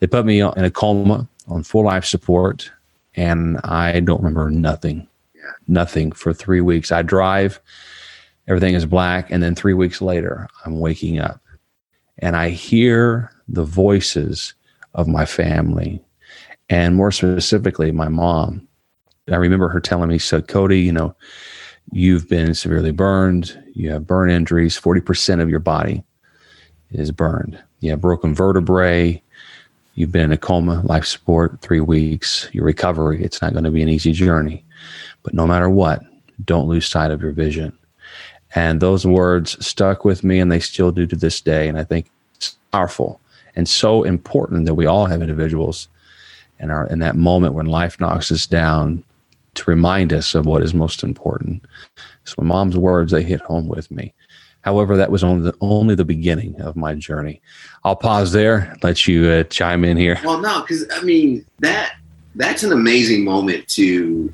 They 0.00 0.06
put 0.06 0.26
me 0.26 0.40
in 0.40 0.64
a 0.64 0.70
coma 0.70 1.28
on 1.48 1.62
full 1.62 1.84
life 1.84 2.04
support, 2.04 2.70
and 3.14 3.58
I 3.64 4.00
don't 4.00 4.22
remember 4.22 4.50
nothing. 4.50 5.08
Nothing 5.66 6.12
for 6.12 6.32
three 6.32 6.60
weeks. 6.60 6.92
I 6.92 7.02
drive, 7.02 7.60
everything 8.48 8.74
is 8.74 8.86
black, 8.86 9.30
and 9.30 9.42
then 9.42 9.54
three 9.54 9.74
weeks 9.74 10.00
later, 10.00 10.48
I'm 10.64 10.80
waking 10.80 11.18
up, 11.18 11.40
and 12.18 12.36
I 12.36 12.50
hear 12.50 13.30
the 13.48 13.64
voices 13.64 14.54
of 14.94 15.08
my 15.08 15.24
family, 15.24 16.02
and 16.68 16.94
more 16.96 17.10
specifically, 17.10 17.90
my 17.92 18.08
mom. 18.08 18.66
I 19.30 19.36
remember 19.36 19.68
her 19.68 19.80
telling 19.80 20.08
me, 20.08 20.18
"So 20.18 20.40
Cody, 20.40 20.80
you 20.80 20.92
know, 20.92 21.14
you've 21.92 22.28
been 22.28 22.54
severely 22.54 22.90
burned. 22.90 23.58
You 23.74 23.90
have 23.90 24.06
burn 24.06 24.30
injuries. 24.30 24.76
Forty 24.76 25.00
percent 25.00 25.40
of 25.40 25.50
your 25.50 25.60
body 25.60 26.04
is 26.90 27.10
burned. 27.10 27.58
You 27.80 27.90
have 27.90 28.00
broken 28.00 28.34
vertebrae." 28.34 29.22
You've 29.96 30.10
been 30.10 30.24
in 30.24 30.32
a 30.32 30.36
coma, 30.36 30.82
life 30.82 31.04
support, 31.04 31.60
three 31.60 31.78
weeks, 31.78 32.48
your 32.52 32.64
recovery. 32.64 33.22
It's 33.22 33.40
not 33.40 33.52
going 33.52 33.62
to 33.62 33.70
be 33.70 33.80
an 33.80 33.88
easy 33.88 34.10
journey. 34.10 34.64
But 35.24 35.34
no 35.34 35.46
matter 35.46 35.68
what, 35.68 36.02
don't 36.44 36.68
lose 36.68 36.86
sight 36.86 37.10
of 37.10 37.20
your 37.20 37.32
vision. 37.32 37.76
And 38.54 38.80
those 38.80 39.04
words 39.04 39.64
stuck 39.66 40.04
with 40.04 40.22
me, 40.22 40.38
and 40.38 40.52
they 40.52 40.60
still 40.60 40.92
do 40.92 41.06
to 41.06 41.16
this 41.16 41.40
day. 41.40 41.68
And 41.68 41.76
I 41.76 41.82
think 41.82 42.08
it's 42.36 42.56
powerful 42.70 43.20
and 43.56 43.68
so 43.68 44.04
important 44.04 44.66
that 44.66 44.74
we 44.74 44.86
all 44.86 45.06
have 45.06 45.22
individuals 45.22 45.88
in 46.60 46.70
our 46.70 46.86
in 46.86 47.00
that 47.00 47.16
moment 47.16 47.54
when 47.54 47.66
life 47.66 47.98
knocks 47.98 48.30
us 48.30 48.46
down 48.46 49.02
to 49.54 49.70
remind 49.70 50.12
us 50.12 50.34
of 50.34 50.46
what 50.46 50.62
is 50.62 50.74
most 50.74 51.02
important. 51.02 51.64
So 52.24 52.34
my 52.38 52.44
mom's 52.44 52.76
words 52.76 53.12
they 53.12 53.22
hit 53.22 53.40
home 53.40 53.68
with 53.68 53.90
me. 53.90 54.14
However, 54.62 54.96
that 54.96 55.10
was 55.10 55.22
only 55.22 55.50
the, 55.50 55.56
only 55.60 55.94
the 55.94 56.06
beginning 56.06 56.58
of 56.60 56.74
my 56.74 56.94
journey. 56.94 57.42
I'll 57.84 57.96
pause 57.96 58.32
there, 58.32 58.74
let 58.82 59.06
you 59.06 59.28
uh, 59.28 59.44
chime 59.44 59.84
in 59.84 59.96
here. 59.96 60.18
Well, 60.24 60.40
no, 60.40 60.62
because 60.62 60.86
I 60.92 61.02
mean 61.02 61.44
that 61.58 61.96
that's 62.34 62.62
an 62.62 62.72
amazing 62.72 63.24
moment 63.24 63.68
to 63.68 64.32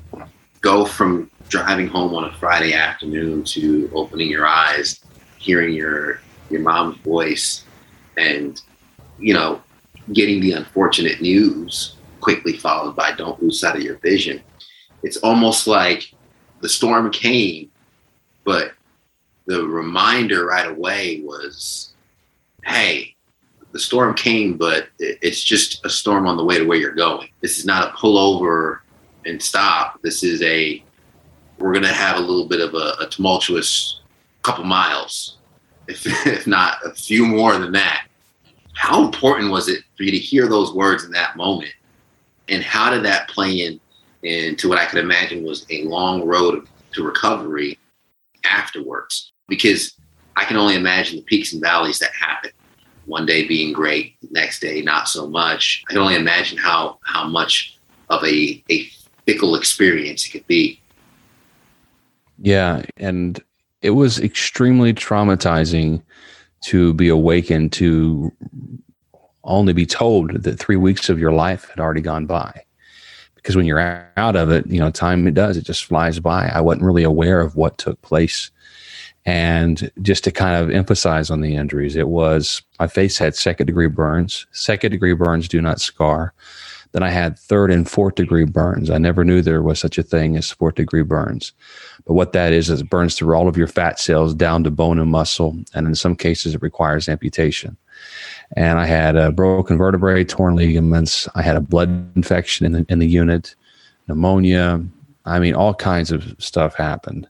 go 0.61 0.85
from 0.85 1.29
driving 1.49 1.87
home 1.87 2.13
on 2.15 2.23
a 2.23 2.33
Friday 2.37 2.73
afternoon 2.73 3.43
to 3.43 3.91
opening 3.93 4.29
your 4.29 4.47
eyes, 4.47 5.01
hearing 5.37 5.73
your 5.73 6.21
your 6.49 6.61
mom's 6.61 6.97
voice, 6.97 7.65
and 8.17 8.61
you 9.19 9.33
know 9.33 9.61
getting 10.13 10.39
the 10.41 10.53
unfortunate 10.53 11.21
news 11.21 11.95
quickly 12.21 12.57
followed 12.57 12.95
by 12.95 13.11
"Don't 13.11 13.41
lose 13.41 13.59
sight 13.59 13.75
of 13.75 13.81
your 13.81 13.97
vision." 13.97 14.41
It's 15.03 15.17
almost 15.17 15.67
like 15.67 16.13
the 16.61 16.69
storm 16.69 17.11
came, 17.11 17.71
but 18.43 18.73
the 19.47 19.65
reminder 19.65 20.45
right 20.45 20.69
away 20.69 21.21
was, 21.25 21.93
hey, 22.63 23.15
the 23.71 23.79
storm 23.79 24.13
came, 24.13 24.57
but 24.57 24.89
it's 24.99 25.43
just 25.43 25.83
a 25.83 25.89
storm 25.89 26.27
on 26.27 26.37
the 26.37 26.43
way 26.43 26.59
to 26.59 26.65
where 26.65 26.77
you're 26.77 26.91
going. 26.93 27.29
This 27.41 27.57
is 27.57 27.65
not 27.65 27.89
a 27.89 27.97
pull 27.97 28.19
over 28.19 28.83
and 29.25 29.41
stop. 29.41 30.01
This 30.01 30.23
is 30.23 30.41
a, 30.41 30.83
we're 31.59 31.73
going 31.73 31.83
to 31.83 31.93
have 31.93 32.17
a 32.17 32.21
little 32.21 32.47
bit 32.47 32.61
of 32.61 32.73
a, 32.73 32.95
a 32.99 33.07
tumultuous 33.09 34.01
couple 34.43 34.63
miles, 34.63 35.37
if, 35.87 36.05
if 36.27 36.47
not 36.47 36.77
a 36.85 36.93
few 36.93 37.25
more 37.25 37.57
than 37.57 37.71
that. 37.73 38.07
How 38.73 39.03
important 39.03 39.51
was 39.51 39.67
it 39.67 39.83
for 39.95 40.03
you 40.03 40.11
to 40.11 40.17
hear 40.17 40.47
those 40.47 40.73
words 40.73 41.03
in 41.03 41.11
that 41.11 41.35
moment? 41.35 41.73
And 42.49 42.63
how 42.63 42.89
did 42.89 43.03
that 43.05 43.29
play 43.29 43.65
in 43.65 43.79
into 44.23 44.69
what 44.69 44.77
I 44.77 44.85
could 44.85 44.99
imagine 44.99 45.43
was 45.43 45.65
a 45.69 45.83
long 45.85 46.23
road 46.23 46.67
to 46.93 47.03
recovery 47.03 47.79
afterwards? 48.43 49.31
because 49.51 49.93
I 50.37 50.45
can 50.45 50.55
only 50.55 50.75
imagine 50.75 51.17
the 51.17 51.23
peaks 51.23 51.51
and 51.51 51.61
valleys 51.61 51.99
that 51.99 52.13
happen. 52.13 52.51
One 53.05 53.25
day 53.25 53.45
being 53.45 53.73
great, 53.73 54.15
next 54.31 54.61
day 54.61 54.81
not 54.81 55.09
so 55.09 55.27
much. 55.27 55.83
I 55.87 55.93
can 55.93 56.01
only 56.01 56.15
imagine 56.15 56.57
how 56.57 56.97
how 57.03 57.27
much 57.27 57.77
of 58.09 58.23
a 58.23 58.63
a 58.71 58.89
fickle 59.25 59.55
experience 59.55 60.25
it 60.25 60.31
could 60.31 60.47
be. 60.47 60.79
Yeah, 62.39 62.83
and 62.97 63.41
it 63.81 63.91
was 63.91 64.19
extremely 64.19 64.93
traumatizing 64.93 66.01
to 66.65 66.93
be 66.93 67.09
awakened 67.09 67.71
to 67.73 68.31
only 69.43 69.73
be 69.73 69.85
told 69.85 70.43
that 70.43 70.59
three 70.59 70.75
weeks 70.75 71.09
of 71.09 71.19
your 71.19 71.31
life 71.31 71.67
had 71.69 71.79
already 71.79 72.01
gone 72.01 72.27
by 72.27 72.63
because 73.33 73.55
when 73.55 73.65
you're 73.65 74.07
out 74.17 74.35
of 74.35 74.51
it 74.51 74.67
you 74.67 74.79
know 74.79 74.91
time 74.91 75.25
it 75.25 75.33
does 75.33 75.57
it 75.57 75.65
just 75.65 75.85
flies 75.85 76.19
by 76.19 76.47
i 76.49 76.61
wasn't 76.61 76.83
really 76.83 77.01
aware 77.01 77.41
of 77.41 77.55
what 77.55 77.75
took 77.79 77.99
place 78.03 78.51
and 79.25 79.91
just 80.01 80.23
to 80.23 80.31
kind 80.31 80.55
of 80.55 80.71
emphasize 80.71 81.29
on 81.29 81.41
the 81.41 81.55
injuries, 81.55 81.95
it 81.95 82.07
was 82.07 82.61
my 82.79 82.87
face 82.87 83.17
had 83.17 83.35
second 83.35 83.67
degree 83.67 83.87
burns. 83.87 84.47
Second 84.51 84.91
degree 84.91 85.13
burns 85.13 85.47
do 85.47 85.61
not 85.61 85.79
scar. 85.79 86.33
Then 86.91 87.03
I 87.03 87.09
had 87.09 87.39
third 87.39 87.71
and 87.71 87.89
fourth 87.89 88.15
degree 88.15 88.45
burns. 88.45 88.89
I 88.89 88.97
never 88.97 89.23
knew 89.23 89.41
there 89.41 89.61
was 89.61 89.79
such 89.79 89.97
a 89.97 90.03
thing 90.03 90.35
as 90.35 90.51
fourth 90.51 90.75
degree 90.75 91.03
burns. 91.03 91.53
But 92.05 92.13
what 92.13 92.33
that 92.33 92.53
is, 92.53 92.69
is 92.69 92.81
it 92.81 92.89
burns 92.89 93.15
through 93.15 93.35
all 93.35 93.47
of 93.47 93.57
your 93.57 93.67
fat 93.67 93.99
cells 93.99 94.33
down 94.33 94.63
to 94.63 94.71
bone 94.71 94.99
and 94.99 95.11
muscle. 95.11 95.57
And 95.73 95.87
in 95.87 95.95
some 95.95 96.15
cases, 96.15 96.55
it 96.55 96.61
requires 96.61 97.07
amputation. 97.07 97.77
And 98.57 98.79
I 98.79 98.85
had 98.85 99.15
a 99.15 99.31
broken 99.31 99.77
vertebrae, 99.77 100.23
torn 100.23 100.55
ligaments. 100.55 101.27
I 101.35 101.41
had 101.41 101.55
a 101.55 101.61
blood 101.61 102.11
infection 102.15 102.65
in 102.65 102.71
the, 102.73 102.85
in 102.89 102.99
the 102.99 103.07
unit, 103.07 103.55
pneumonia. 104.07 104.83
I 105.25 105.39
mean, 105.39 105.53
all 105.53 105.73
kinds 105.73 106.11
of 106.11 106.35
stuff 106.39 106.75
happened 106.75 107.27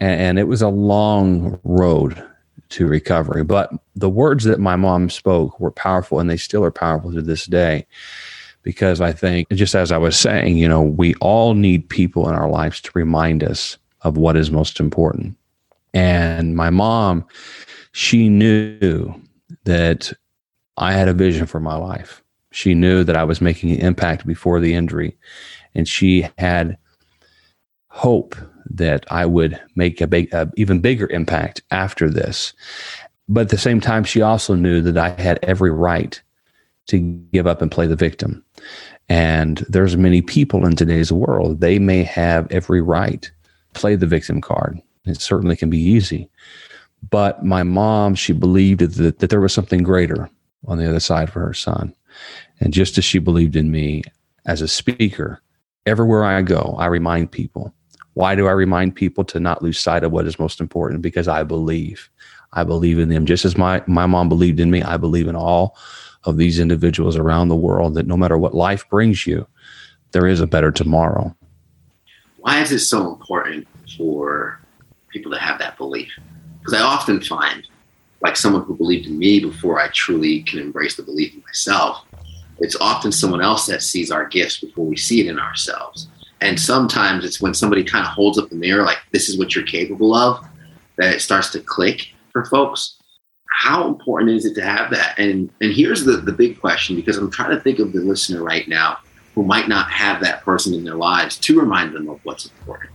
and, 0.00 0.20
and 0.20 0.38
it 0.38 0.44
was 0.44 0.62
a 0.62 0.68
long 0.68 1.58
road 1.64 2.22
to 2.70 2.86
recovery. 2.86 3.44
But 3.44 3.72
the 3.94 4.10
words 4.10 4.44
that 4.44 4.60
my 4.60 4.76
mom 4.76 5.10
spoke 5.10 5.58
were 5.60 5.70
powerful, 5.70 6.18
and 6.18 6.28
they 6.28 6.36
still 6.36 6.64
are 6.64 6.70
powerful 6.70 7.12
to 7.12 7.22
this 7.22 7.46
day. 7.46 7.86
Because 8.64 9.00
I 9.00 9.12
think, 9.12 9.48
just 9.50 9.76
as 9.76 9.92
I 9.92 9.98
was 9.98 10.16
saying, 10.16 10.56
you 10.56 10.66
know, 10.66 10.82
we 10.82 11.14
all 11.16 11.54
need 11.54 11.88
people 11.88 12.28
in 12.28 12.34
our 12.34 12.50
lives 12.50 12.80
to 12.80 12.90
remind 12.94 13.44
us 13.44 13.78
of 14.00 14.16
what 14.16 14.36
is 14.36 14.50
most 14.50 14.80
important. 14.80 15.36
And 15.92 16.56
my 16.56 16.70
mom, 16.70 17.24
she 17.92 18.28
knew 18.28 19.14
that 19.64 20.12
I 20.76 20.92
had 20.92 21.06
a 21.06 21.14
vision 21.14 21.46
for 21.46 21.60
my 21.60 21.76
life. 21.76 22.22
She 22.50 22.74
knew 22.74 23.04
that 23.04 23.16
I 23.16 23.24
was 23.24 23.40
making 23.40 23.70
an 23.70 23.80
impact 23.80 24.26
before 24.26 24.58
the 24.60 24.74
injury. 24.74 25.16
And 25.74 25.86
she 25.86 26.28
had 26.38 26.76
hope 27.88 28.34
that 28.70 29.04
I 29.10 29.26
would 29.26 29.60
make 29.76 30.00
a 30.00 30.06
big, 30.06 30.32
a 30.32 30.50
even 30.56 30.80
bigger 30.80 31.08
impact 31.10 31.62
after 31.70 32.10
this. 32.10 32.54
But 33.28 33.42
at 33.42 33.48
the 33.50 33.58
same 33.58 33.80
time, 33.80 34.04
she 34.04 34.22
also 34.22 34.54
knew 34.54 34.80
that 34.80 34.98
I 34.98 35.20
had 35.20 35.38
every 35.42 35.70
right 35.70 36.20
to 36.86 36.98
give 37.32 37.46
up 37.46 37.62
and 37.62 37.70
play 37.70 37.86
the 37.86 37.96
victim. 37.96 38.44
And 39.08 39.58
there's 39.68 39.96
many 39.96 40.22
people 40.22 40.64
in 40.66 40.76
today's 40.76 41.12
world, 41.12 41.60
they 41.60 41.78
may 41.78 42.02
have 42.04 42.50
every 42.50 42.80
right 42.80 43.30
play 43.74 43.96
the 43.96 44.06
victim 44.06 44.40
card. 44.40 44.80
It 45.04 45.20
certainly 45.20 45.56
can 45.56 45.68
be 45.68 45.78
easy. 45.78 46.30
But 47.10 47.44
my 47.44 47.62
mom, 47.62 48.14
she 48.14 48.32
believed 48.32 48.80
that, 48.80 49.18
that 49.18 49.30
there 49.30 49.40
was 49.40 49.52
something 49.52 49.82
greater 49.82 50.30
on 50.66 50.78
the 50.78 50.88
other 50.88 51.00
side 51.00 51.30
for 51.30 51.40
her 51.40 51.52
son. 51.52 51.94
And 52.60 52.72
just 52.72 52.96
as 52.96 53.04
she 53.04 53.18
believed 53.18 53.56
in 53.56 53.70
me 53.70 54.02
as 54.46 54.62
a 54.62 54.68
speaker, 54.68 55.42
everywhere 55.84 56.24
I 56.24 56.40
go, 56.42 56.76
I 56.78 56.86
remind 56.86 57.30
people 57.30 57.74
why 58.14 58.36
do 58.36 58.46
I 58.46 58.52
remind 58.52 58.94
people 58.94 59.24
to 59.24 59.40
not 59.40 59.60
lose 59.60 59.78
sight 59.78 60.04
of 60.04 60.12
what 60.12 60.26
is 60.26 60.38
most 60.38 60.60
important? 60.60 61.02
Because 61.02 61.28
I 61.28 61.42
believe. 61.42 62.08
I 62.52 62.62
believe 62.62 63.00
in 63.00 63.08
them. 63.08 63.26
Just 63.26 63.44
as 63.44 63.58
my, 63.58 63.82
my 63.88 64.06
mom 64.06 64.28
believed 64.28 64.60
in 64.60 64.70
me, 64.70 64.82
I 64.82 64.96
believe 64.96 65.26
in 65.26 65.34
all 65.34 65.76
of 66.24 66.36
these 66.36 66.58
individuals 66.58 67.16
around 67.16 67.48
the 67.48 67.56
world 67.56 67.94
that 67.94 68.06
no 68.06 68.16
matter 68.16 68.38
what 68.38 68.54
life 68.54 68.88
brings 68.88 69.26
you, 69.26 69.46
there 70.12 70.26
is 70.26 70.40
a 70.40 70.46
better 70.46 70.70
tomorrow. 70.70 71.34
Why 72.38 72.60
is 72.60 72.72
it 72.72 72.80
so 72.80 73.08
important 73.08 73.66
for 73.96 74.60
people 75.08 75.32
to 75.32 75.38
have 75.38 75.58
that 75.58 75.76
belief? 75.76 76.10
Because 76.58 76.74
I 76.74 76.82
often 76.82 77.20
find, 77.20 77.66
like 78.20 78.36
someone 78.36 78.64
who 78.64 78.76
believed 78.76 79.06
in 79.06 79.18
me 79.18 79.40
before 79.40 79.80
I 79.80 79.88
truly 79.88 80.42
can 80.42 80.58
embrace 80.58 80.96
the 80.96 81.02
belief 81.02 81.34
in 81.34 81.42
myself, 81.42 82.04
it's 82.58 82.76
often 82.80 83.12
someone 83.12 83.42
else 83.42 83.66
that 83.66 83.82
sees 83.82 84.10
our 84.10 84.26
gifts 84.26 84.60
before 84.60 84.86
we 84.86 84.96
see 84.96 85.20
it 85.20 85.26
in 85.26 85.38
ourselves. 85.38 86.08
And 86.40 86.58
sometimes 86.58 87.24
it's 87.24 87.40
when 87.40 87.54
somebody 87.54 87.82
kind 87.82 88.06
of 88.06 88.12
holds 88.12 88.38
up 88.38 88.48
the 88.48 88.56
mirror, 88.56 88.84
like, 88.84 88.98
this 89.12 89.28
is 89.28 89.38
what 89.38 89.54
you're 89.54 89.64
capable 89.64 90.14
of, 90.14 90.44
that 90.96 91.14
it 91.14 91.20
starts 91.20 91.50
to 91.50 91.60
click 91.60 92.08
for 92.30 92.44
folks. 92.46 92.96
How 93.56 93.86
important 93.86 94.32
is 94.32 94.44
it 94.44 94.54
to 94.54 94.64
have 94.64 94.90
that? 94.90 95.18
And 95.18 95.50
and 95.60 95.72
here's 95.72 96.04
the, 96.04 96.18
the 96.18 96.32
big 96.32 96.60
question 96.60 96.96
because 96.96 97.16
I'm 97.16 97.30
trying 97.30 97.50
to 97.50 97.60
think 97.60 97.78
of 97.78 97.92
the 97.92 98.00
listener 98.00 98.42
right 98.42 98.66
now 98.68 98.98
who 99.34 99.42
might 99.42 99.68
not 99.68 99.90
have 99.90 100.20
that 100.22 100.42
person 100.42 100.74
in 100.74 100.84
their 100.84 100.96
lives 100.96 101.36
to 101.38 101.58
remind 101.58 101.94
them 101.94 102.08
of 102.08 102.20
what's 102.24 102.46
important. 102.46 102.90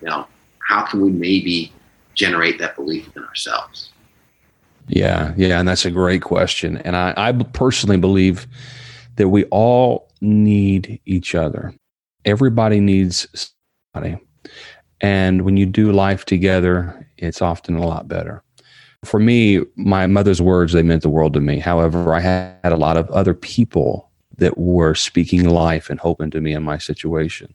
You 0.00 0.08
know, 0.08 0.26
how 0.66 0.84
can 0.84 1.00
we 1.00 1.10
maybe 1.10 1.72
generate 2.14 2.58
that 2.58 2.76
belief 2.76 3.06
within 3.06 3.24
ourselves? 3.24 3.90
Yeah, 4.88 5.34
yeah, 5.36 5.58
and 5.60 5.68
that's 5.68 5.84
a 5.84 5.90
great 5.90 6.22
question. 6.22 6.78
And 6.78 6.96
I, 6.96 7.12
I 7.16 7.32
personally 7.32 7.98
believe 7.98 8.46
that 9.16 9.28
we 9.28 9.44
all 9.46 10.08
need 10.20 11.00
each 11.04 11.34
other 11.34 11.74
everybody 12.28 12.78
needs 12.78 13.50
somebody. 13.94 14.18
And 15.00 15.42
when 15.42 15.56
you 15.56 15.66
do 15.66 15.92
life 15.92 16.24
together, 16.24 17.08
it's 17.16 17.40
often 17.40 17.76
a 17.76 17.86
lot 17.86 18.08
better. 18.08 18.42
For 19.04 19.20
me, 19.20 19.60
my 19.76 20.06
mother's 20.06 20.42
words, 20.42 20.72
they 20.72 20.82
meant 20.82 21.02
the 21.02 21.08
world 21.08 21.34
to 21.34 21.40
me. 21.40 21.58
However, 21.58 22.14
I 22.14 22.20
had 22.20 22.72
a 22.72 22.76
lot 22.76 22.96
of 22.96 23.08
other 23.10 23.34
people 23.34 24.10
that 24.38 24.58
were 24.58 24.94
speaking 24.94 25.48
life 25.48 25.88
and 25.90 26.00
hope 26.00 26.20
into 26.20 26.40
me 26.40 26.52
in 26.52 26.62
my 26.62 26.78
situation. 26.78 27.54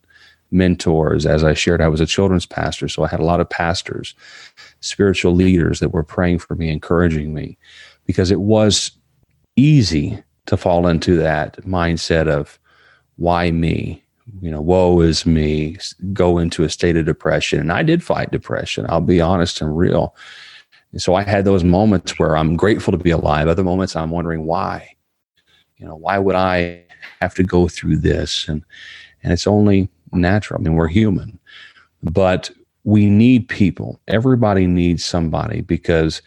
Mentors, 0.51 1.25
as 1.25 1.43
I 1.43 1.53
shared, 1.53 1.81
I 1.81 1.87
was 1.87 1.99
a 1.99 2.05
children's 2.05 2.45
pastor, 2.45 2.87
so 2.87 3.03
I 3.03 3.07
had 3.07 3.19
a 3.19 3.25
lot 3.25 3.39
of 3.39 3.49
pastors, 3.49 4.13
spiritual 4.81 5.33
leaders 5.33 5.79
that 5.79 5.89
were 5.89 6.03
praying 6.03 6.39
for 6.39 6.55
me, 6.55 6.69
encouraging 6.69 7.33
me, 7.33 7.57
because 8.05 8.31
it 8.31 8.41
was 8.41 8.91
easy 9.55 10.21
to 10.45 10.55
fall 10.57 10.87
into 10.87 11.15
that 11.17 11.57
mindset 11.63 12.27
of 12.27 12.59
why 13.15 13.51
me? 13.51 14.03
You 14.41 14.51
know, 14.51 14.61
woe 14.61 15.01
is 15.01 15.25
me, 15.25 15.77
go 16.13 16.37
into 16.37 16.63
a 16.63 16.69
state 16.69 16.97
of 16.97 17.05
depression. 17.05 17.59
And 17.59 17.71
I 17.71 17.83
did 17.83 18.03
fight 18.03 18.31
depression. 18.31 18.85
I'll 18.89 19.01
be 19.01 19.21
honest 19.21 19.61
and 19.61 19.75
real. 19.77 20.15
And 20.93 21.01
so 21.01 21.15
I 21.15 21.23
had 21.23 21.43
those 21.43 21.63
moments 21.63 22.17
where 22.17 22.37
I'm 22.37 22.55
grateful 22.55 22.91
to 22.91 22.97
be 22.97 23.11
alive. 23.11 23.47
Other 23.47 23.63
moments 23.63 23.95
I'm 23.95 24.11
wondering 24.11 24.45
why. 24.45 24.95
You 25.77 25.87
know, 25.87 25.95
why 25.95 26.17
would 26.17 26.35
I 26.35 26.83
have 27.19 27.35
to 27.35 27.43
go 27.43 27.67
through 27.67 27.97
this? 27.97 28.47
And 28.47 28.63
and 29.23 29.33
it's 29.33 29.47
only 29.47 29.89
natural. 30.11 30.59
I 30.59 30.63
mean, 30.63 30.75
we're 30.75 30.87
human. 30.87 31.39
But 32.03 32.51
we 32.83 33.09
need 33.09 33.47
people. 33.47 33.99
Everybody 34.07 34.67
needs 34.67 35.03
somebody 35.03 35.61
because 35.61 36.21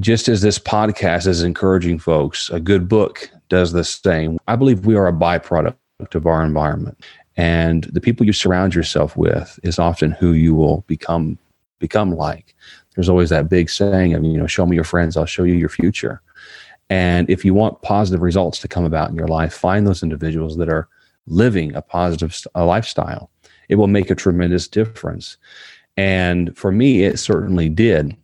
just 0.00 0.28
as 0.28 0.42
this 0.42 0.58
podcast 0.58 1.26
is 1.26 1.42
encouraging 1.42 1.98
folks, 1.98 2.50
a 2.50 2.60
good 2.60 2.88
book 2.88 3.30
does 3.48 3.72
the 3.72 3.84
same. 3.84 4.38
I 4.48 4.56
believe 4.56 4.86
we 4.86 4.96
are 4.96 5.06
a 5.06 5.12
byproduct 5.12 5.76
of 6.14 6.26
our 6.26 6.44
environment. 6.44 7.02
And 7.36 7.84
the 7.84 8.00
people 8.00 8.26
you 8.26 8.32
surround 8.32 8.74
yourself 8.74 9.16
with 9.16 9.58
is 9.62 9.78
often 9.78 10.10
who 10.10 10.32
you 10.32 10.54
will 10.54 10.84
become 10.88 11.38
become 11.78 12.12
like. 12.12 12.56
There's 12.98 13.08
always 13.08 13.30
that 13.30 13.48
big 13.48 13.70
saying 13.70 14.14
of, 14.14 14.24
you 14.24 14.36
know, 14.36 14.48
show 14.48 14.66
me 14.66 14.74
your 14.74 14.82
friends, 14.82 15.16
I'll 15.16 15.24
show 15.24 15.44
you 15.44 15.54
your 15.54 15.68
future. 15.68 16.20
And 16.90 17.30
if 17.30 17.44
you 17.44 17.54
want 17.54 17.80
positive 17.82 18.22
results 18.22 18.58
to 18.58 18.66
come 18.66 18.84
about 18.84 19.08
in 19.08 19.14
your 19.14 19.28
life, 19.28 19.54
find 19.54 19.86
those 19.86 20.02
individuals 20.02 20.56
that 20.56 20.68
are 20.68 20.88
living 21.28 21.72
a 21.76 21.80
positive 21.80 22.36
a 22.56 22.64
lifestyle. 22.64 23.30
It 23.68 23.76
will 23.76 23.86
make 23.86 24.10
a 24.10 24.16
tremendous 24.16 24.66
difference. 24.66 25.36
And 25.96 26.58
for 26.58 26.72
me, 26.72 27.04
it 27.04 27.20
certainly 27.20 27.68
did. 27.68 28.16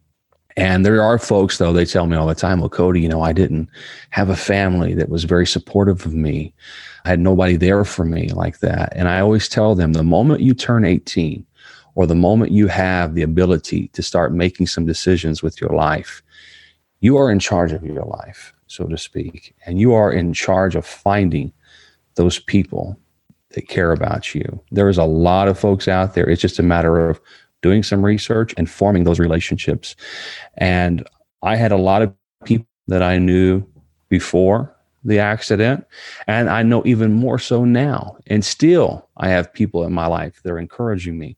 And 0.57 0.85
there 0.85 1.01
are 1.01 1.21
folks, 1.21 1.59
though, 1.59 1.73
they 1.73 1.85
tell 1.85 2.09
me 2.09 2.17
all 2.17 2.27
the 2.27 2.35
time, 2.35 2.59
well, 2.59 2.69
Cody, 2.69 3.01
you 3.01 3.09
know, 3.09 3.23
I 3.23 3.33
didn't 3.33 3.69
have 4.11 4.29
a 4.29 4.35
family 4.35 4.93
that 4.95 5.09
was 5.09 5.23
very 5.23 5.47
supportive 5.47 6.05
of 6.05 6.15
me. 6.15 6.53
I 7.05 7.11
had 7.11 7.21
nobody 7.21 7.55
there 7.55 7.85
for 7.85 8.05
me 8.05 8.31
like 8.31 8.59
that. 8.59 8.93
And 8.97 9.09
I 9.09 9.21
always 9.21 9.49
tell 9.49 9.77
them 9.77 9.93
the 9.93 10.03
moment 10.03 10.41
you 10.41 10.53
turn 10.53 10.85
18 10.85 11.47
or 11.95 12.07
the 12.07 12.15
moment 12.15 12.53
you 12.53 12.67
have 12.67 13.15
the 13.15 13.23
ability 13.23 13.89
to 13.89 14.03
start 14.03 14.33
making 14.33 14.67
some 14.67 14.87
decisions 14.87 15.43
with 15.43 15.61
your 15.61 15.71
life, 15.71 16.23
you 17.01 17.17
are 17.17 17.31
in 17.31 17.39
charge 17.39 17.73
of 17.73 17.85
your 17.85 18.05
life, 18.05 18.53
so 18.67 18.87
to 18.87 18.99
speak. 18.99 19.55
And 19.67 19.79
you 19.79 19.93
are 19.93 20.13
in 20.13 20.33
charge 20.33 20.75
of 20.75 20.87
finding 20.87 21.53
those 22.15 22.39
people 22.39 22.99
that 23.51 23.69
care 23.69 23.93
about 23.93 24.35
you. 24.35 24.61
There 24.71 24.89
is 24.89 24.99
a 24.99 25.05
lot 25.05 25.49
of 25.49 25.59
folks 25.59 25.87
out 25.89 26.15
there. 26.15 26.29
It's 26.29 26.43
just 26.43 26.59
a 26.59 26.63
matter 26.63 27.09
of 27.09 27.21
doing 27.63 27.83
some 27.83 28.05
research 28.05 28.53
and 28.57 28.69
forming 28.69 29.05
those 29.05 29.19
relationships. 29.19 29.97
And 30.59 31.07
I 31.43 31.57
had 31.57 31.73
a 31.73 31.77
lot 31.77 32.03
of 32.03 32.13
people 32.45 32.67
that 32.89 33.03
I 33.03 33.19
knew 33.19 33.65
before 34.09 34.75
the 35.05 35.19
accident, 35.19 35.85
and 36.27 36.49
I 36.49 36.63
know 36.63 36.83
even 36.87 37.13
more 37.13 37.39
so 37.39 37.65
now. 37.65 38.17
And 38.27 38.45
still, 38.45 39.09
I 39.19 39.29
have 39.29 39.53
people 39.53 39.85
in 39.85 39.93
my 39.93 40.07
life 40.07 40.41
that 40.43 40.51
are 40.51 40.59
encouraging 40.59 41.19
me. 41.19 41.37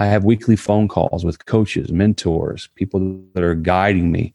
I 0.00 0.06
have 0.06 0.24
weekly 0.24 0.56
phone 0.56 0.88
calls 0.88 1.24
with 1.24 1.44
coaches, 1.46 1.92
mentors, 1.92 2.68
people 2.74 3.20
that 3.34 3.44
are 3.44 3.54
guiding 3.54 4.10
me. 4.10 4.32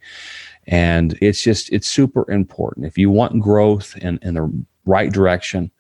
And 0.68 1.18
it's 1.22 1.42
just, 1.42 1.72
it's 1.74 1.88
super 1.88 2.30
important. 2.32 2.86
If 2.86 2.98
you 2.98 3.10
want 3.10 3.40
growth 3.40 3.98
in, 3.98 4.20
in 4.22 4.36
the 4.36 4.66
right 4.86 5.12
direction, 5.12 5.72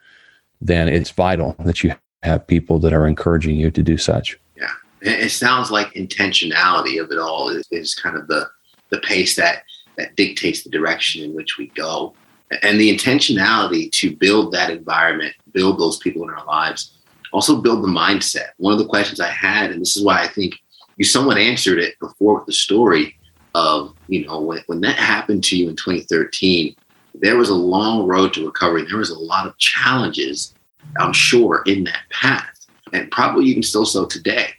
then 0.59 0.87
it's 0.89 1.11
vital 1.11 1.55
that 1.59 1.83
you 1.83 1.93
have 2.23 2.47
people 2.47 2.79
that 2.79 2.93
are 2.93 3.07
encouraging 3.07 3.55
you 3.55 3.69
to 3.71 3.83
do 3.83 3.97
such 3.97 4.39
Yeah. 4.57 4.71
it 5.01 5.29
sounds 5.29 5.69
like 5.69 5.93
intentionality 5.93 6.99
of 7.01 7.11
it 7.11 7.19
all 7.19 7.49
is, 7.49 7.67
is 7.71 7.93
kind 7.93 8.17
of 8.17 8.27
the 8.27 8.49
the 8.89 8.99
pace 8.99 9.35
that 9.35 9.63
that 9.97 10.15
dictates 10.15 10.63
the 10.63 10.69
direction 10.69 11.23
in 11.23 11.35
which 11.35 11.57
we 11.57 11.67
go 11.67 12.15
and 12.63 12.79
the 12.79 12.95
intentionality 12.95 13.91
to 13.91 14.15
build 14.15 14.53
that 14.53 14.71
environment 14.71 15.35
build 15.51 15.79
those 15.79 15.97
people 15.97 16.23
in 16.23 16.29
our 16.31 16.45
lives 16.45 16.94
also 17.35 17.61
build 17.61 17.83
the 17.83 17.87
mindset 17.87 18.49
one 18.57 18.73
of 18.73 18.79
the 18.79 18.87
questions 18.87 19.19
i 19.19 19.27
had 19.27 19.71
and 19.71 19.81
this 19.81 19.95
is 19.95 20.03
why 20.03 20.21
i 20.21 20.27
think 20.27 20.55
you 20.97 21.05
somewhat 21.05 21.37
answered 21.37 21.79
it 21.79 21.99
before 21.99 22.35
with 22.35 22.45
the 22.45 22.53
story 22.53 23.17
of 23.53 23.93
you 24.07 24.25
know 24.25 24.39
when, 24.39 24.61
when 24.67 24.81
that 24.81 24.97
happened 24.97 25.43
to 25.43 25.57
you 25.57 25.69
in 25.69 25.75
2013 25.75 26.75
there 27.13 27.37
was 27.37 27.49
a 27.49 27.53
long 27.53 28.07
road 28.07 28.33
to 28.33 28.45
recovery 28.45 28.85
there 28.85 28.97
was 28.97 29.11
a 29.11 29.19
lot 29.19 29.45
of 29.45 29.57
challenges 29.57 30.53
i'm 30.99 31.13
sure 31.13 31.63
in 31.65 31.83
that 31.83 32.01
path 32.09 32.67
and 32.93 33.11
probably 33.11 33.45
even 33.45 33.63
still 33.63 33.85
so 33.85 34.05
today 34.05 34.49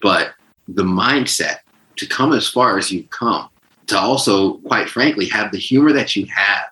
but 0.00 0.34
the 0.68 0.82
mindset 0.82 1.58
to 1.96 2.06
come 2.06 2.32
as 2.32 2.48
far 2.48 2.78
as 2.78 2.90
you've 2.90 3.10
come, 3.10 3.48
to 3.86 3.98
also, 3.98 4.54
quite 4.58 4.88
frankly, 4.88 5.28
have 5.28 5.52
the 5.52 5.58
humor 5.58 5.92
that 5.92 6.16
you 6.16 6.26
have 6.26 6.66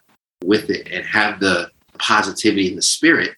with 0.45 0.71
it 0.71 0.89
and 0.91 1.05
have 1.05 1.41
the 1.41 1.71
positivity 1.99 2.69
and 2.69 2.79
the 2.79 2.83
spirit. 2.83 3.37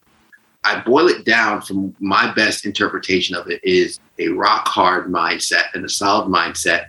I 0.65 0.81
boil 0.81 1.09
it 1.09 1.25
down 1.25 1.63
from 1.63 1.95
my 2.01 2.33
best 2.35 2.67
interpretation 2.67 3.35
of 3.35 3.49
it 3.51 3.63
is 3.65 3.99
a 4.19 4.29
rock 4.29 4.69
hard 4.69 5.11
mindset 5.11 5.73
and 5.75 5.85
a 5.85 5.89
solid 5.89 6.31
mindset 6.31 6.87